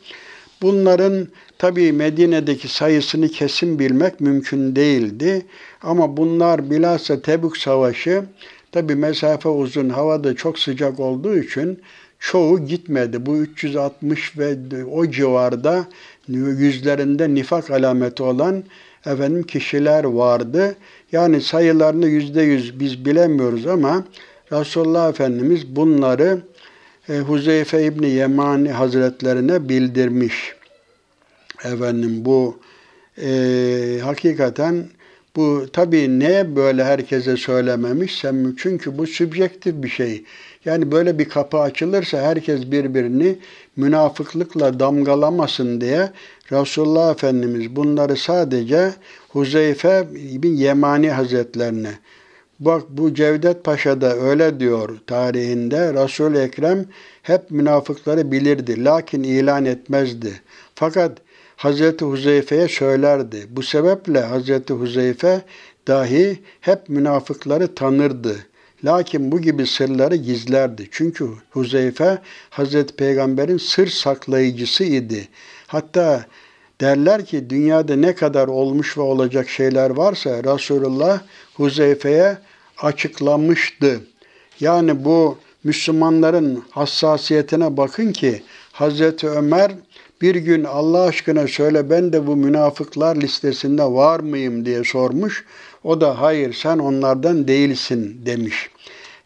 Bunların 0.62 1.28
tabi 1.58 1.92
Medine'deki 1.92 2.68
sayısını 2.68 3.28
kesin 3.28 3.78
bilmek 3.78 4.20
mümkün 4.20 4.76
değildi. 4.76 5.46
Ama 5.82 6.16
bunlar 6.16 6.70
bilhassa 6.70 7.22
Tebük 7.22 7.56
Savaşı 7.56 8.24
tabi 8.72 8.94
mesafe 8.94 9.48
uzun, 9.48 9.88
havada 9.88 10.36
çok 10.36 10.58
sıcak 10.58 11.00
olduğu 11.00 11.38
için 11.38 11.80
çoğu 12.18 12.66
gitmedi. 12.66 13.26
Bu 13.26 13.36
360 13.36 14.38
ve 14.38 14.56
o 14.84 15.10
civarda 15.10 15.86
yüzlerinde 16.28 17.34
nifak 17.34 17.70
alameti 17.70 18.22
olan 18.22 18.64
efendim 19.06 19.42
kişiler 19.42 20.04
vardı. 20.04 20.76
Yani 21.12 21.40
sayılarını 21.40 22.06
yüzde 22.06 22.42
yüz 22.42 22.80
biz 22.80 23.04
bilemiyoruz 23.04 23.66
ama 23.66 24.04
Resulullah 24.52 25.08
Efendimiz 25.08 25.76
bunları 25.76 26.42
e, 27.08 27.18
Huzeyfe 27.18 27.84
İbni 27.84 28.10
Yemani 28.10 28.72
Hazretlerine 28.72 29.68
bildirmiş. 29.68 30.54
Efendim 31.64 32.24
bu 32.24 32.58
e, 33.22 34.00
hakikaten 34.02 34.84
bu 35.36 35.66
tabii 35.72 36.20
neye 36.20 36.56
böyle 36.56 36.84
herkese 36.84 37.36
söylememiş? 37.36 38.24
Çünkü 38.56 38.98
bu 38.98 39.06
sübjektif 39.06 39.82
bir 39.82 39.88
şey. 39.88 40.24
Yani 40.64 40.92
böyle 40.92 41.18
bir 41.18 41.28
kapı 41.28 41.58
açılırsa 41.58 42.20
herkes 42.20 42.70
birbirini 42.70 43.38
münafıklıkla 43.76 44.80
damgalamasın 44.80 45.80
diye 45.80 46.10
Resulullah 46.52 47.10
Efendimiz 47.10 47.76
bunları 47.76 48.16
sadece 48.16 48.92
Huzeyfe 49.28 50.08
bin 50.12 50.56
Yemani 50.56 51.10
Hazretlerine 51.10 51.92
Bak 52.64 52.82
bu 52.88 53.14
Cevdet 53.14 53.64
Paşa 53.64 54.00
da 54.00 54.16
öyle 54.16 54.60
diyor 54.60 54.98
tarihinde. 55.06 55.94
Resul-i 55.94 56.38
Ekrem 56.38 56.86
hep 57.22 57.50
münafıkları 57.50 58.32
bilirdi. 58.32 58.84
Lakin 58.84 59.22
ilan 59.22 59.64
etmezdi. 59.64 60.40
Fakat 60.74 61.18
Hazreti 61.62 62.04
Huzeyfe'ye 62.04 62.68
söylerdi. 62.68 63.46
Bu 63.50 63.62
sebeple 63.62 64.20
Hazreti 64.20 64.72
Huzeyfe 64.72 65.42
dahi 65.88 66.38
hep 66.60 66.88
münafıkları 66.88 67.74
tanırdı. 67.74 68.36
Lakin 68.84 69.32
bu 69.32 69.40
gibi 69.40 69.66
sırları 69.66 70.16
gizlerdi. 70.16 70.88
Çünkü 70.90 71.28
Huzeyfe 71.50 72.18
Hazreti 72.50 72.96
Peygamber'in 72.96 73.58
sır 73.58 73.86
saklayıcısı 73.86 74.84
idi. 74.84 75.28
Hatta 75.66 76.26
derler 76.80 77.24
ki 77.24 77.50
dünyada 77.50 77.96
ne 77.96 78.14
kadar 78.14 78.48
olmuş 78.48 78.98
ve 78.98 79.02
olacak 79.02 79.48
şeyler 79.48 79.90
varsa 79.90 80.30
Resulullah 80.30 81.20
Huzeyfe'ye 81.54 82.38
açıklamıştı. 82.78 84.00
Yani 84.60 85.04
bu 85.04 85.38
Müslümanların 85.64 86.64
hassasiyetine 86.70 87.76
bakın 87.76 88.12
ki 88.12 88.42
Hazreti 88.72 89.28
Ömer 89.28 89.72
bir 90.22 90.34
gün 90.34 90.64
Allah 90.64 91.02
aşkına 91.02 91.48
söyle 91.48 91.90
ben 91.90 92.12
de 92.12 92.26
bu 92.26 92.36
münafıklar 92.36 93.16
listesinde 93.16 93.82
var 93.82 94.20
mıyım 94.20 94.64
diye 94.64 94.84
sormuş. 94.84 95.44
O 95.84 96.00
da 96.00 96.20
hayır 96.20 96.52
sen 96.52 96.78
onlardan 96.78 97.48
değilsin 97.48 98.20
demiş. 98.26 98.70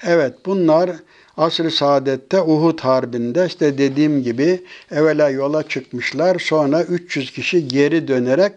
Evet 0.07 0.35
bunlar 0.47 0.91
asr-ı 1.37 1.71
saadette 1.71 2.43
Uhud 2.43 2.81
Harbi'nde 2.81 3.47
işte 3.47 3.79
dediğim 3.79 4.23
gibi 4.23 4.61
evvela 4.91 5.31
yola 5.31 5.63
çıkmışlar. 5.69 6.39
Sonra 6.39 6.83
300 6.83 7.31
kişi 7.31 7.69
geri 7.69 8.09
dönerek 8.09 8.53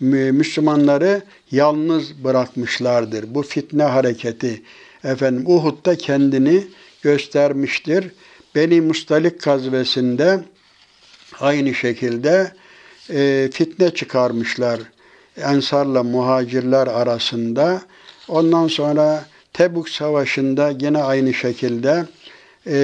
Müslümanları 0.00 1.22
yalnız 1.50 2.24
bırakmışlardır. 2.24 3.34
Bu 3.34 3.42
fitne 3.42 3.82
hareketi 3.82 4.62
efendim 5.04 5.44
Uhud'da 5.46 5.96
kendini 5.96 6.64
göstermiştir. 7.02 8.10
Beni 8.54 8.80
Mustalik 8.80 9.42
gazvesinde 9.42 10.40
aynı 11.40 11.74
şekilde 11.74 12.52
e, 13.10 13.50
fitne 13.52 13.90
çıkarmışlar. 13.90 14.80
Ensarla 15.36 16.02
muhacirler 16.02 16.86
arasında. 16.86 17.82
Ondan 18.28 18.68
sonra 18.68 19.24
Tebuk 19.52 19.88
Savaşı'nda 19.88 20.72
yine 20.80 20.98
aynı 20.98 21.34
şekilde 21.34 22.06
e, 22.66 22.78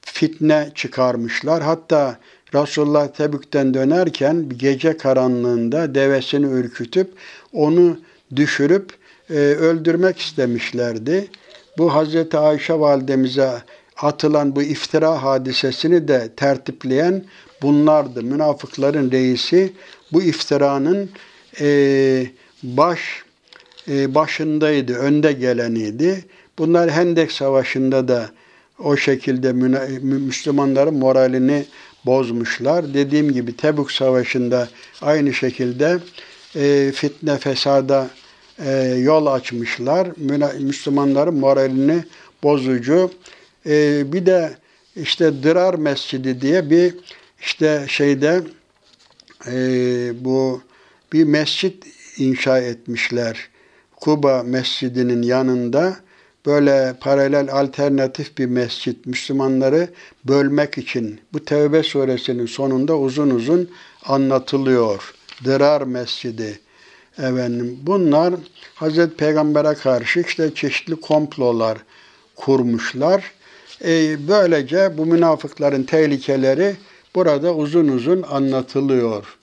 fitne 0.00 0.70
çıkarmışlar. 0.74 1.62
Hatta 1.62 2.18
Resulullah 2.54 3.08
Tebük'ten 3.08 3.74
dönerken 3.74 4.48
gece 4.56 4.96
karanlığında 4.96 5.94
devesini 5.94 6.46
ürkütüp 6.46 7.10
onu 7.52 7.98
düşürüp 8.36 8.90
e, 9.30 9.34
öldürmek 9.34 10.18
istemişlerdi. 10.18 11.28
Bu 11.78 11.94
Hazreti 11.94 12.38
Ayşe 12.38 12.80
validemize 12.80 13.50
atılan 13.96 14.56
bu 14.56 14.62
iftira 14.62 15.22
hadisesini 15.22 16.08
de 16.08 16.28
tertipleyen 16.36 17.24
bunlardı. 17.62 18.22
Münafıkların 18.22 19.10
reisi 19.10 19.72
bu 20.12 20.22
iftiranın 20.22 21.10
e, 21.60 22.26
baş 22.62 23.00
e, 23.88 24.14
başındaydı, 24.14 24.94
önde 24.94 25.32
geleniydi. 25.32 26.24
Bunlar 26.58 26.90
Hendek 26.90 27.32
Savaşı'nda 27.32 28.08
da 28.08 28.30
o 28.78 28.96
şekilde 28.96 29.52
Müslümanların 30.02 30.94
moralini 30.94 31.64
bozmuşlar. 32.06 32.94
Dediğim 32.94 33.32
gibi 33.32 33.56
Tebuk 33.56 33.92
Savaşı'nda 33.92 34.68
aynı 35.02 35.34
şekilde 35.34 35.98
e, 36.56 36.92
fitne 36.94 37.38
fesada 37.38 38.10
e, 38.58 38.72
yol 38.98 39.26
açmışlar. 39.26 40.08
Müslümanların 40.60 41.34
moralini 41.34 42.04
bozucu. 42.42 43.10
E, 43.66 44.12
bir 44.12 44.26
de 44.26 44.56
işte 44.96 45.42
Dırar 45.42 45.74
Mescidi 45.74 46.40
diye 46.40 46.70
bir 46.70 46.94
işte 47.40 47.84
şeyde 47.88 48.42
e, 49.46 49.54
bu 50.24 50.62
bir 51.12 51.24
mescit 51.24 51.86
inşa 52.18 52.58
etmişler. 52.58 53.48
Kuba 53.96 54.42
Mescidi'nin 54.42 55.22
yanında 55.22 55.96
böyle 56.46 56.94
paralel 57.00 57.52
alternatif 57.52 58.38
bir 58.38 58.46
mescit 58.46 59.06
Müslümanları 59.06 59.88
bölmek 60.24 60.78
için 60.78 61.20
bu 61.32 61.44
Tevbe 61.44 61.82
suresinin 61.82 62.46
sonunda 62.46 62.98
uzun 62.98 63.30
uzun 63.30 63.70
anlatılıyor. 64.04 65.14
Dırar 65.44 65.82
Mescidi. 65.82 66.60
Efendim, 67.18 67.78
bunlar 67.82 68.34
Hazreti 68.74 69.16
Peygamber'e 69.16 69.74
karşı 69.74 70.20
işte 70.20 70.54
çeşitli 70.54 70.96
komplolar 70.96 71.78
kurmuşlar. 72.36 73.32
E, 73.84 74.16
böylece 74.28 74.98
bu 74.98 75.06
münafıkların 75.06 75.82
tehlikeleri 75.82 76.76
burada 77.14 77.54
uzun 77.54 77.88
uzun 77.88 78.22
anlatılıyor. 78.22 79.36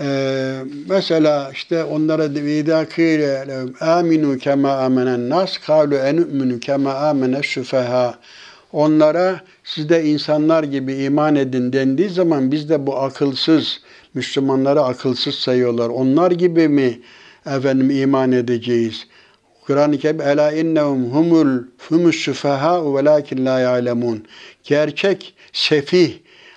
Ee, 0.00 0.58
mesela 0.88 1.50
işte 1.52 1.84
onlara 1.84 2.34
vida 2.34 2.88
kâle 2.88 3.64
aminu 3.80 4.38
kema 4.38 4.72
amenen 4.72 5.28
nas 5.28 5.58
kalu 5.58 5.94
enu'minu 5.94 6.60
kema 6.60 6.94
amene 6.94 7.42
süfeha 7.42 8.18
onlara 8.72 9.40
siz 9.64 9.88
de 9.88 10.04
insanlar 10.04 10.62
gibi 10.62 10.94
iman 10.94 11.36
edin 11.36 11.72
dendiği 11.72 12.08
zaman 12.08 12.52
biz 12.52 12.68
de 12.68 12.86
bu 12.86 12.96
akılsız 12.96 13.80
Müslümanları 14.14 14.80
akılsız 14.82 15.34
sayıyorlar. 15.34 15.88
Onlar 15.88 16.30
gibi 16.30 16.68
mi 16.68 17.00
efendim 17.46 17.90
iman 17.90 18.32
edeceğiz? 18.32 19.06
Kur'an-ı 19.66 19.98
Kerim 19.98 20.20
ela 20.20 20.52
innehum 20.52 21.10
humul 21.10 21.62
humus 21.88 22.16
sufaha 22.16 22.94
velakin 22.94 23.46
la 23.46 23.60
ya'lemun. 23.60 24.24
Gerçek 24.64 25.34
sefih, 25.52 26.12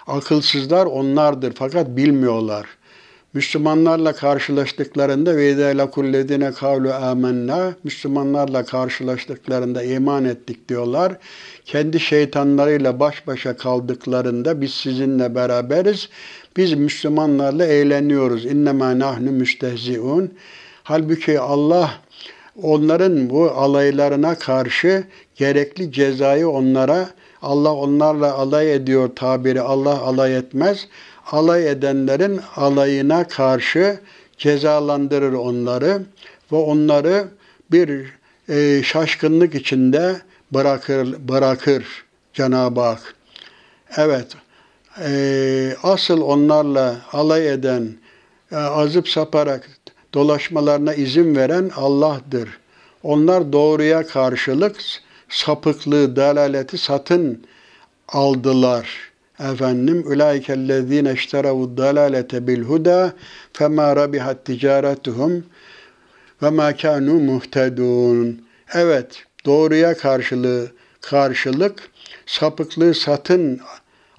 akılsızlar 0.07 0.85
onlardır 0.85 1.53
fakat 1.55 1.87
bilmiyorlar. 1.87 2.65
Müslümanlarla 3.33 4.13
karşılaştıklarında 4.13 5.35
ve 5.35 5.51
idâ 5.51 5.89
kullezine 5.89 6.51
kavlu 6.51 6.93
âmennâ 6.93 7.73
Müslümanlarla 7.83 8.65
karşılaştıklarında 8.65 9.83
iman 9.83 10.25
ettik 10.25 10.69
diyorlar. 10.69 11.13
Kendi 11.65 11.99
şeytanlarıyla 11.99 12.99
baş 12.99 13.27
başa 13.27 13.57
kaldıklarında 13.57 14.61
biz 14.61 14.73
sizinle 14.73 15.35
beraberiz. 15.35 16.09
Biz 16.57 16.73
Müslümanlarla 16.73 17.65
eğleniyoruz. 17.65 18.45
İnnemâ 18.45 18.99
nahnu 18.99 19.31
müstehzi'un. 19.31 20.33
Halbuki 20.83 21.39
Allah 21.39 21.91
onların 22.63 23.29
bu 23.29 23.51
alaylarına 23.51 24.35
karşı 24.35 25.03
gerekli 25.35 25.91
cezayı 25.91 26.49
onlara 26.49 27.09
Allah 27.41 27.73
onlarla 27.73 28.33
alay 28.33 28.73
ediyor 28.73 29.09
tabiri 29.15 29.61
Allah 29.61 30.01
alay 30.01 30.37
etmez. 30.37 30.87
Alay 31.31 31.69
edenlerin 31.69 32.41
alayına 32.55 33.27
karşı 33.27 33.99
cezalandırır 34.37 35.33
onları 35.33 36.01
ve 36.51 36.55
onları 36.55 37.27
bir 37.71 38.13
e, 38.49 38.83
şaşkınlık 38.83 39.55
içinde 39.55 40.15
bırakır 40.51 41.15
bırakır 41.27 42.05
Cenab-ı 42.33 42.81
Hak. 42.81 43.15
Evet, 43.97 44.27
e, 45.05 45.75
asıl 45.83 46.21
onlarla 46.21 47.01
alay 47.13 47.49
eden, 47.49 47.93
e, 48.51 48.55
azıp 48.55 49.09
saparak 49.09 49.69
dolaşmalarına 50.13 50.93
izin 50.93 51.35
veren 51.35 51.71
Allah'tır. 51.75 52.49
Onlar 53.03 53.53
doğruya 53.53 54.07
karşılık 54.07 54.75
sapıklığı, 55.29 56.15
dalaleti 56.15 56.77
satın 56.77 57.43
aldılar. 58.07 59.09
Efendim, 59.39 60.03
ulaikellezine 60.07 61.13
işteravu 61.13 61.77
dalalete 61.77 62.47
bil 62.47 62.61
huda 62.61 63.13
fema 63.53 63.95
rabihat 63.95 64.45
ticaretuhum 64.45 65.45
ve 66.43 66.49
ma 66.49 66.75
kanu. 66.75 67.41
Evet, 68.73 69.23
doğruya 69.45 69.97
karşılığı 69.97 70.71
karşılık 71.01 71.89
sapıklığı 72.25 72.93
satın 72.93 73.61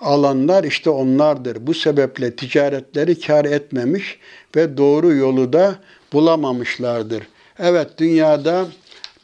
alanlar 0.00 0.64
işte 0.64 0.90
onlardır. 0.90 1.66
Bu 1.66 1.74
sebeple 1.74 2.36
ticaretleri 2.36 3.20
kar 3.20 3.44
etmemiş 3.44 4.18
ve 4.56 4.76
doğru 4.76 5.12
yolu 5.12 5.52
da 5.52 5.74
bulamamışlardır. 6.12 7.22
Evet 7.58 7.88
dünyada 7.98 8.66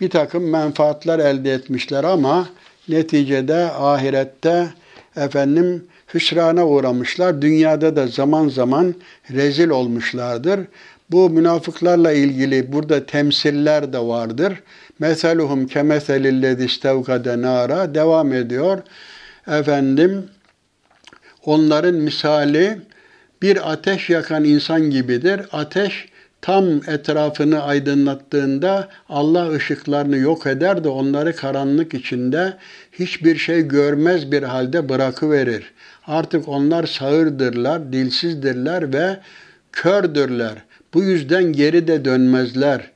bir 0.00 0.10
takım 0.10 0.50
menfaatler 0.50 1.18
elde 1.18 1.52
etmişler 1.52 2.04
ama 2.04 2.48
neticede 2.88 3.56
ahirette 3.64 4.68
efendim 5.16 5.84
hüsrana 6.14 6.66
uğramışlar. 6.66 7.42
Dünyada 7.42 7.96
da 7.96 8.06
zaman 8.06 8.48
zaman 8.48 8.94
rezil 9.30 9.68
olmuşlardır. 9.68 10.60
Bu 11.10 11.30
münafıklarla 11.30 12.12
ilgili 12.12 12.72
burada 12.72 13.06
temsiller 13.06 13.92
de 13.92 13.98
vardır. 13.98 14.62
Meseluhum 14.98 15.66
kemeselillezi 15.66 16.64
istevkade 16.64 17.42
nara 17.42 17.94
devam 17.94 18.32
ediyor. 18.32 18.78
Efendim 19.48 20.24
onların 21.46 21.94
misali 21.94 22.78
bir 23.42 23.72
ateş 23.72 24.10
yakan 24.10 24.44
insan 24.44 24.90
gibidir. 24.90 25.40
Ateş 25.52 26.08
tam 26.42 26.64
etrafını 26.86 27.62
aydınlattığında 27.62 28.88
Allah 29.08 29.50
ışıklarını 29.50 30.16
yok 30.16 30.46
eder 30.46 30.84
de 30.84 30.88
onları 30.88 31.36
karanlık 31.36 31.94
içinde 31.94 32.56
hiçbir 32.92 33.36
şey 33.36 33.62
görmez 33.62 34.32
bir 34.32 34.42
halde 34.42 34.88
bırakıverir. 34.88 35.72
Artık 36.06 36.48
onlar 36.48 36.86
sağırdırlar, 36.86 37.92
dilsizdirler 37.92 38.92
ve 38.92 39.16
kördürler. 39.72 40.54
Bu 40.94 41.02
yüzden 41.02 41.52
geri 41.52 41.86
de 41.86 42.04
dönmezler. 42.04 42.90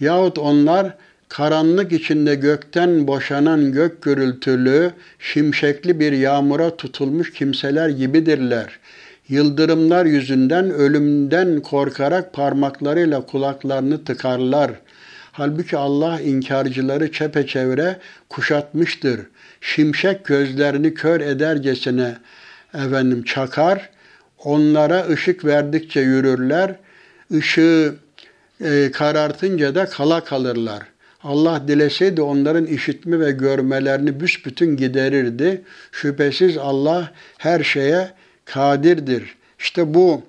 Yahut 0.00 0.38
onlar 0.38 0.94
karanlık 1.30 1.92
içinde 1.92 2.34
gökten 2.34 3.06
boşanan 3.06 3.72
gök 3.72 4.02
gürültülü, 4.02 4.92
şimşekli 5.18 6.00
bir 6.00 6.12
yağmura 6.12 6.76
tutulmuş 6.76 7.32
kimseler 7.32 7.88
gibidirler. 7.88 8.78
Yıldırımlar 9.28 10.06
yüzünden 10.06 10.70
ölümden 10.70 11.60
korkarak 11.60 12.32
parmaklarıyla 12.32 13.26
kulaklarını 13.26 14.04
tıkarlar. 14.04 14.70
Halbuki 15.32 15.76
Allah 15.76 16.20
inkarcıları 16.20 17.12
çepeçevre 17.12 17.98
kuşatmıştır. 18.28 19.20
Şimşek 19.60 20.24
gözlerini 20.24 20.94
kör 20.94 21.20
edercesine 21.20 22.16
efendim 22.74 23.24
çakar. 23.24 23.90
Onlara 24.44 25.06
ışık 25.08 25.44
verdikçe 25.44 26.00
yürürler. 26.00 26.74
Işığı 27.30 27.94
e, 28.64 28.90
karartınca 28.92 29.74
da 29.74 29.86
kala 29.86 30.24
kalırlar. 30.24 30.89
Allah 31.24 31.68
dileseydi 31.68 32.22
onların 32.22 32.66
işitme 32.66 33.20
ve 33.20 33.30
görmelerini 33.30 34.20
büsbütün 34.20 34.76
giderirdi. 34.76 35.62
Şüphesiz 35.92 36.56
Allah 36.56 37.12
her 37.38 37.62
şeye 37.62 38.10
kadirdir. 38.44 39.36
İşte 39.58 39.94
bu 39.94 40.22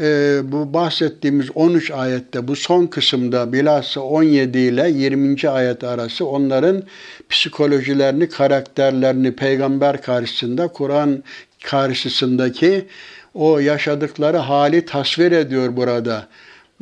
e, 0.00 0.38
bu 0.44 0.74
bahsettiğimiz 0.74 1.46
13 1.54 1.90
ayette 1.90 2.48
bu 2.48 2.56
son 2.56 2.86
kısımda 2.86 3.52
bilhassa 3.52 4.00
17 4.00 4.58
ile 4.58 4.90
20. 4.90 5.48
ayet 5.48 5.84
arası 5.84 6.26
onların 6.26 6.82
psikolojilerini, 7.28 8.28
karakterlerini 8.28 9.36
peygamber 9.36 10.02
karşısında, 10.02 10.68
Kur'an 10.68 11.22
karşısındaki 11.64 12.86
o 13.34 13.58
yaşadıkları 13.58 14.36
hali 14.36 14.84
tasvir 14.84 15.32
ediyor 15.32 15.76
burada. 15.76 16.28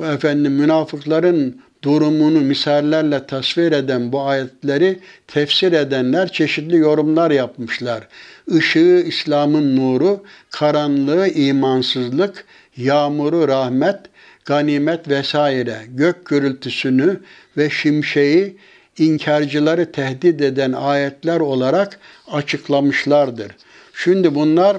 Efendim 0.02 0.52
münafıkların 0.52 1.60
durumunu 1.84 2.40
misallerle 2.40 3.26
tasvir 3.26 3.72
eden 3.72 4.12
bu 4.12 4.22
ayetleri 4.22 4.98
tefsir 5.26 5.72
edenler 5.72 6.32
çeşitli 6.32 6.76
yorumlar 6.76 7.30
yapmışlar. 7.30 8.08
Işığı 8.48 9.02
İslam'ın 9.06 9.76
nuru, 9.76 10.22
karanlığı 10.50 11.28
imansızlık, 11.28 12.44
yağmuru 12.76 13.48
rahmet, 13.48 13.96
ganimet 14.44 15.08
vesaire, 15.08 15.78
gök 15.88 16.26
gürültüsünü 16.26 17.20
ve 17.56 17.70
şimşeği 17.70 18.56
inkarcıları 18.98 19.92
tehdit 19.92 20.40
eden 20.40 20.72
ayetler 20.72 21.40
olarak 21.40 21.98
açıklamışlardır. 22.32 23.52
Şimdi 23.94 24.34
bunlar 24.34 24.76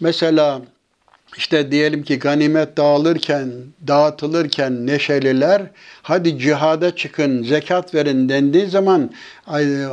mesela 0.00 0.62
işte 1.36 1.72
diyelim 1.72 2.02
ki 2.02 2.18
ganimet 2.18 2.76
dağılırken, 2.76 3.50
dağıtılırken 3.86 4.86
neşeliler, 4.86 5.62
hadi 6.02 6.38
cihada 6.38 6.96
çıkın, 6.96 7.42
zekat 7.42 7.94
verin 7.94 8.28
dendiği 8.28 8.66
zaman 8.66 9.10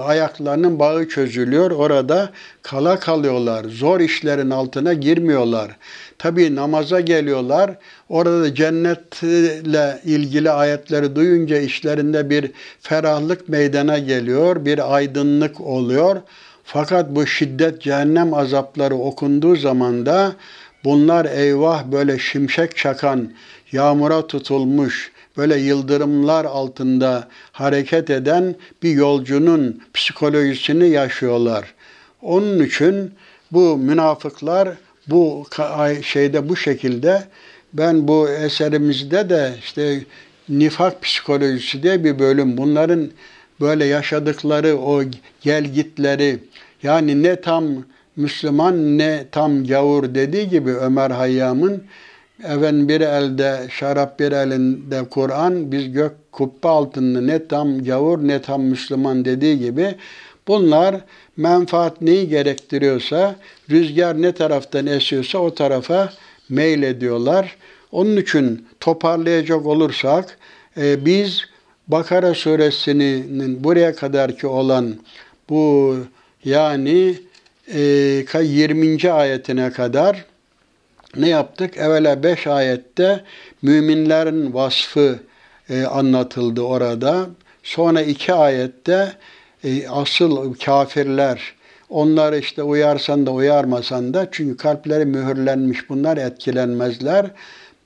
ayaklarının 0.05 0.79
bağı 0.79 1.07
çözülüyor. 1.07 1.71
Orada 1.71 2.29
kala 2.61 2.99
kalıyorlar. 2.99 3.63
Zor 3.63 3.99
işlerin 3.99 4.49
altına 4.49 4.93
girmiyorlar. 4.93 5.71
Tabi 6.17 6.55
namaza 6.55 6.99
geliyorlar. 6.99 7.71
Orada 8.09 8.41
da 8.41 8.55
cennetle 8.55 10.01
ilgili 10.05 10.51
ayetleri 10.51 11.15
duyunca 11.15 11.57
işlerinde 11.57 12.29
bir 12.29 12.51
ferahlık 12.81 13.49
meydana 13.49 13.99
geliyor, 13.99 14.65
bir 14.65 14.95
aydınlık 14.95 15.61
oluyor. 15.61 16.21
Fakat 16.63 17.09
bu 17.09 17.27
şiddet 17.27 17.81
cehennem 17.81 18.33
azapları 18.33 18.95
okunduğu 18.95 19.55
zaman 19.55 20.05
da 20.05 20.33
Bunlar 20.83 21.25
eyvah 21.25 21.85
böyle 21.85 22.19
şimşek 22.19 22.77
çakan, 22.77 23.31
yağmura 23.71 24.27
tutulmuş, 24.27 25.11
böyle 25.37 25.57
yıldırımlar 25.57 26.45
altında 26.45 27.27
hareket 27.51 28.09
eden 28.09 28.55
bir 28.83 28.91
yolcunun 28.91 29.81
psikolojisini 29.93 30.89
yaşıyorlar. 30.89 31.73
Onun 32.21 32.63
için 32.63 33.11
bu 33.51 33.77
münafıklar 33.77 34.69
bu 35.07 35.45
şeyde 36.03 36.49
bu 36.49 36.55
şekilde 36.55 37.23
ben 37.73 38.07
bu 38.07 38.29
eserimizde 38.29 39.29
de 39.29 39.53
işte 39.59 40.01
nifak 40.49 41.01
psikolojisi 41.01 41.83
diye 41.83 42.03
bir 42.03 42.19
bölüm 42.19 42.57
bunların 42.57 43.09
böyle 43.61 43.85
yaşadıkları 43.85 44.77
o 44.77 45.03
gelgitleri 45.41 46.39
yani 46.83 47.23
ne 47.23 47.41
tam 47.41 47.65
Müslüman 48.19 48.97
ne 48.97 49.25
tam 49.31 49.63
gavur 49.63 50.15
dediği 50.15 50.49
gibi 50.49 50.71
Ömer 50.71 51.11
Hayyam'ın 51.11 51.83
efendim 52.43 52.89
bir 52.89 53.01
elde 53.01 53.67
şarap 53.69 54.19
bir 54.19 54.31
elinde 54.31 55.03
Kur'an 55.09 55.71
biz 55.71 55.91
gök 55.91 56.11
kubbe 56.31 56.67
altında 56.67 57.21
ne 57.21 57.47
tam 57.47 57.83
gavur 57.83 58.27
ne 58.27 58.41
tam 58.41 58.61
Müslüman 58.61 59.25
dediği 59.25 59.59
gibi 59.59 59.95
Bunlar 60.49 60.95
menfaat 61.37 62.01
neyi 62.01 62.29
gerektiriyorsa, 62.29 63.35
rüzgar 63.69 64.21
ne 64.21 64.31
taraftan 64.31 64.87
esiyorsa 64.87 65.37
o 65.37 65.53
tarafa 65.53 66.13
meylediyorlar. 66.49 67.57
Onun 67.91 68.17
için 68.17 68.67
toparlayacak 68.79 69.65
olursak, 69.65 70.37
e, 70.77 71.05
biz 71.05 71.41
Bakara 71.87 72.33
suresinin 72.33 73.63
buraya 73.63 73.95
kadarki 73.95 74.47
olan 74.47 74.95
bu 75.49 75.95
yani 76.45 77.15
20. 77.73 79.11
ayetine 79.11 79.71
kadar 79.71 80.25
ne 81.15 81.29
yaptık? 81.29 81.77
Evvela 81.77 82.23
5 82.23 82.47
ayette 82.47 83.23
müminlerin 83.61 84.53
vasfı 84.53 85.19
e, 85.69 85.83
anlatıldı 85.83 86.61
orada. 86.61 87.25
Sonra 87.63 88.01
iki 88.01 88.33
ayette 88.33 89.13
e, 89.63 89.87
asıl 89.87 90.53
kafirler, 90.53 91.53
onları 91.89 92.37
işte 92.37 92.63
uyarsan 92.63 93.25
da 93.25 93.31
uyarmasan 93.31 94.13
da 94.13 94.27
çünkü 94.31 94.57
kalpleri 94.57 95.05
mühürlenmiş 95.05 95.89
bunlar 95.89 96.17
etkilenmezler. 96.17 97.31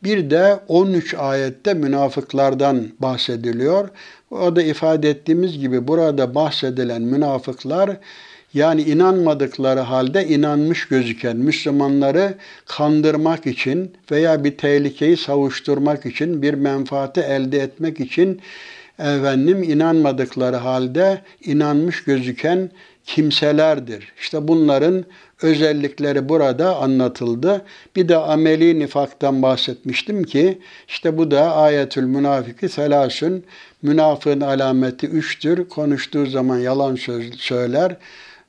Bir 0.04 0.30
de 0.30 0.60
13 0.68 1.14
ayette 1.14 1.74
münafıklardan 1.74 2.88
bahsediliyor. 3.00 3.90
O 4.32 4.56
da 4.56 4.62
ifade 4.62 5.10
ettiğimiz 5.10 5.60
gibi 5.60 5.88
burada 5.88 6.36
bahsedilen 6.36 7.02
münafıklar 7.02 7.98
yani 8.54 8.82
inanmadıkları 8.82 9.80
halde 9.80 10.28
inanmış 10.28 10.88
gözüken 10.88 11.38
Müslümanları 11.38 12.34
kandırmak 12.66 13.48
için 13.48 13.92
veya 14.12 14.44
bir 14.44 14.58
tehlikeyi 14.58 15.18
savuşturmak 15.18 16.06
için, 16.06 16.42
bir 16.42 16.54
menfaati 16.54 17.22
elde 17.22 17.60
etmek 17.60 18.00
için 18.00 18.42
efendim 19.00 19.64
inanmadıkları 19.64 20.56
halde 20.56 21.22
inanmış 21.44 22.04
gözüken 22.04 22.70
kimselerdir. 23.06 24.14
İşte 24.20 24.48
bunların 24.48 25.06
özellikleri 25.42 26.30
burada 26.30 26.78
anlatıldı. 26.78 27.66
Bir 27.96 28.08
de 28.08 28.18
ameli 28.18 28.80
nifaktan 28.80 29.42
bahsetmiştim 29.42 30.24
ki 30.24 30.60
işte 30.88 31.18
bu 31.18 31.32
da 31.32 31.56
ayetül 31.56 32.04
münafiki 32.04 32.70
selasün 32.70 33.46
münafığın 33.82 34.42
alameti 34.42 35.08
üçtür. 35.08 35.70
Konuştuğu 35.70 36.26
zaman 36.26 36.60
yalan 36.60 36.96
söz 36.96 37.34
söyler 37.34 37.98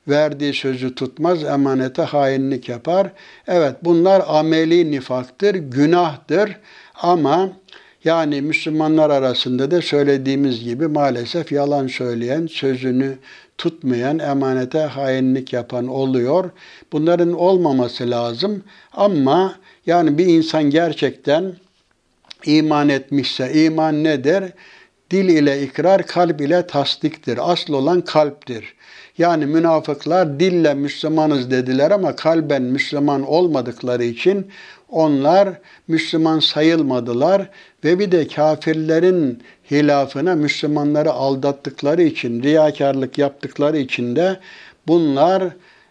verdiği 0.09 0.55
sözü 0.55 0.95
tutmaz, 0.95 1.45
emanete 1.45 2.03
hainlik 2.03 2.69
yapar. 2.69 3.13
Evet 3.47 3.77
bunlar 3.83 4.23
ameli 4.27 4.91
nifaktır, 4.91 5.55
günahtır 5.55 6.57
ama 6.95 7.51
yani 8.05 8.43
Müslümanlar 8.43 9.11
arasında 9.11 9.71
da 9.71 9.83
söylediğimiz 9.83 10.65
gibi 10.65 10.87
maalesef 10.87 11.53
yalan 11.53 11.87
söyleyen, 11.87 12.47
sözünü 12.47 13.19
tutmayan, 13.59 14.19
emanete 14.19 14.79
hainlik 14.79 15.53
yapan 15.53 15.87
oluyor. 15.89 16.51
Bunların 16.93 17.33
olmaması 17.33 18.11
lazım 18.11 18.65
ama 18.93 19.59
yani 19.87 20.19
bir 20.19 20.27
insan 20.27 20.63
gerçekten 20.63 21.53
iman 22.45 22.89
etmişse, 22.89 23.53
iman 23.65 24.05
nedir? 24.05 24.45
Dil 25.11 25.29
ile 25.29 25.63
ikrar, 25.63 26.07
kalp 26.07 26.41
ile 26.41 26.67
tasdiktir. 26.67 27.53
Asıl 27.53 27.75
olan 27.75 28.01
kalptir. 28.01 28.75
Yani 29.19 29.47
münafıklar 29.47 30.41
dille 30.41 30.75
Müslümanız 30.75 31.51
dediler 31.51 31.91
ama 31.91 32.17
kalben 32.17 32.62
Müslüman 32.62 33.23
olmadıkları 33.23 34.05
için 34.05 34.47
onlar 34.89 35.49
Müslüman 35.89 36.39
sayılmadılar 36.39 37.51
ve 37.85 37.99
bir 37.99 38.12
de 38.12 38.29
kafirlerin 38.29 39.43
hilafına 39.71 40.35
Müslümanları 40.35 41.12
aldattıkları 41.12 42.03
için, 42.03 42.43
riyakarlık 42.43 43.19
yaptıkları 43.19 43.79
için 43.79 44.17
de 44.17 44.41
bunlar 44.87 45.43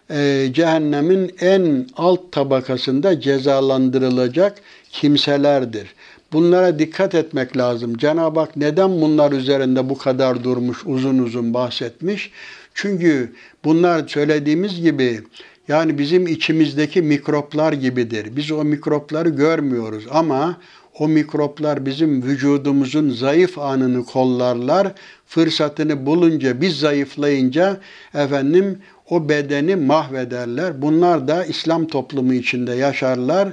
e, 0.09 0.47
cehennemin 0.53 1.35
en 1.41 1.87
alt 1.97 2.31
tabakasında 2.31 3.21
cezalandırılacak 3.21 4.57
kimselerdir. 4.91 5.95
Bunlara 6.33 6.79
dikkat 6.79 7.15
etmek 7.15 7.57
lazım. 7.57 7.97
Cenab-ı 7.97 8.39
Hak 8.39 8.57
neden 8.57 9.01
bunlar 9.01 9.31
üzerinde 9.31 9.89
bu 9.89 9.97
kadar 9.97 10.43
durmuş, 10.43 10.85
uzun 10.85 11.17
uzun 11.17 11.53
bahsetmiş? 11.53 12.31
Çünkü 12.73 13.33
bunlar 13.63 14.07
söylediğimiz 14.07 14.81
gibi 14.81 15.21
yani 15.67 15.97
bizim 15.97 16.27
içimizdeki 16.27 17.01
mikroplar 17.01 17.73
gibidir. 17.73 18.35
Biz 18.35 18.51
o 18.51 18.63
mikropları 18.63 19.29
görmüyoruz 19.29 20.05
ama 20.11 20.57
o 20.99 21.07
mikroplar 21.07 21.85
bizim 21.85 22.23
vücudumuzun 22.23 23.09
zayıf 23.09 23.59
anını 23.59 24.05
kollarlar. 24.05 24.91
Fırsatını 25.27 26.05
bulunca, 26.05 26.61
biz 26.61 26.79
zayıflayınca 26.79 27.77
efendim 28.13 28.79
o 29.09 29.29
bedeni 29.29 29.75
mahvederler. 29.75 30.81
Bunlar 30.81 31.27
da 31.27 31.45
İslam 31.45 31.87
toplumu 31.87 32.33
içinde 32.33 32.73
yaşarlar. 32.73 33.49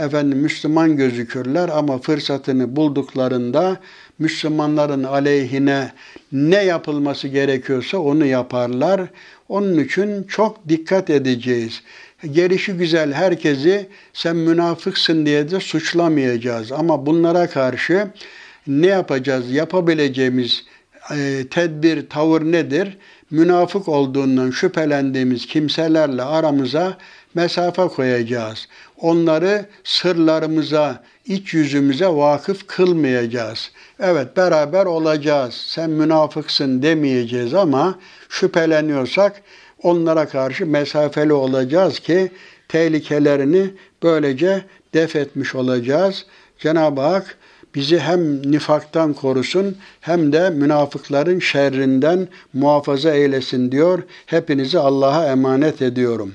Efendim 0.00 0.38
Müslüman 0.38 0.96
gözükürler 0.96 1.68
ama 1.68 1.98
fırsatını 1.98 2.76
bulduklarında 2.76 3.80
Müslümanların 4.18 5.04
aleyhine 5.04 5.92
ne 6.32 6.64
yapılması 6.64 7.28
gerekiyorsa 7.28 7.98
onu 7.98 8.26
yaparlar. 8.26 9.00
Onun 9.48 9.78
için 9.78 10.22
çok 10.22 10.68
dikkat 10.68 11.10
edeceğiz. 11.10 11.82
Gelişi 12.32 12.72
güzel 12.72 13.12
herkesi 13.12 13.88
sen 14.12 14.36
münafıksın 14.36 15.26
diye 15.26 15.50
de 15.50 15.60
suçlamayacağız. 15.60 16.72
Ama 16.72 17.06
bunlara 17.06 17.46
karşı 17.46 18.08
ne 18.66 18.86
yapacağız? 18.86 19.50
Yapabileceğimiz 19.50 20.64
e, 21.10 21.46
tedbir, 21.50 22.08
tavır 22.08 22.42
nedir? 22.42 22.98
Münafık 23.30 23.88
olduğundan 23.88 24.50
şüphelendiğimiz 24.50 25.46
kimselerle 25.46 26.22
aramıza 26.22 26.98
mesafe 27.34 27.82
koyacağız. 27.82 28.68
Onları 29.00 29.66
sırlarımıza, 29.84 31.02
iç 31.24 31.54
yüzümüze 31.54 32.08
vakıf 32.08 32.66
kılmayacağız. 32.66 33.70
Evet 34.00 34.36
beraber 34.36 34.86
olacağız. 34.86 35.54
Sen 35.54 35.90
münafıksın 35.90 36.82
demeyeceğiz 36.82 37.54
ama 37.54 37.98
şüpheleniyorsak 38.28 39.42
onlara 39.82 40.28
karşı 40.28 40.66
mesafeli 40.66 41.32
olacağız 41.32 41.98
ki 41.98 42.30
tehlikelerini 42.68 43.70
böylece 44.02 44.64
def 44.94 45.16
etmiş 45.16 45.54
olacağız. 45.54 46.26
Cenab-ı 46.58 47.00
Hak 47.00 47.36
bizi 47.74 47.98
hem 47.98 48.52
nifaktan 48.52 49.12
korusun 49.12 49.76
hem 50.00 50.32
de 50.32 50.50
münafıkların 50.50 51.38
şerrinden 51.38 52.28
muhafaza 52.52 53.10
eylesin 53.10 53.72
diyor. 53.72 54.02
Hepinizi 54.26 54.78
Allah'a 54.78 55.26
emanet 55.26 55.82
ediyorum. 55.82 56.34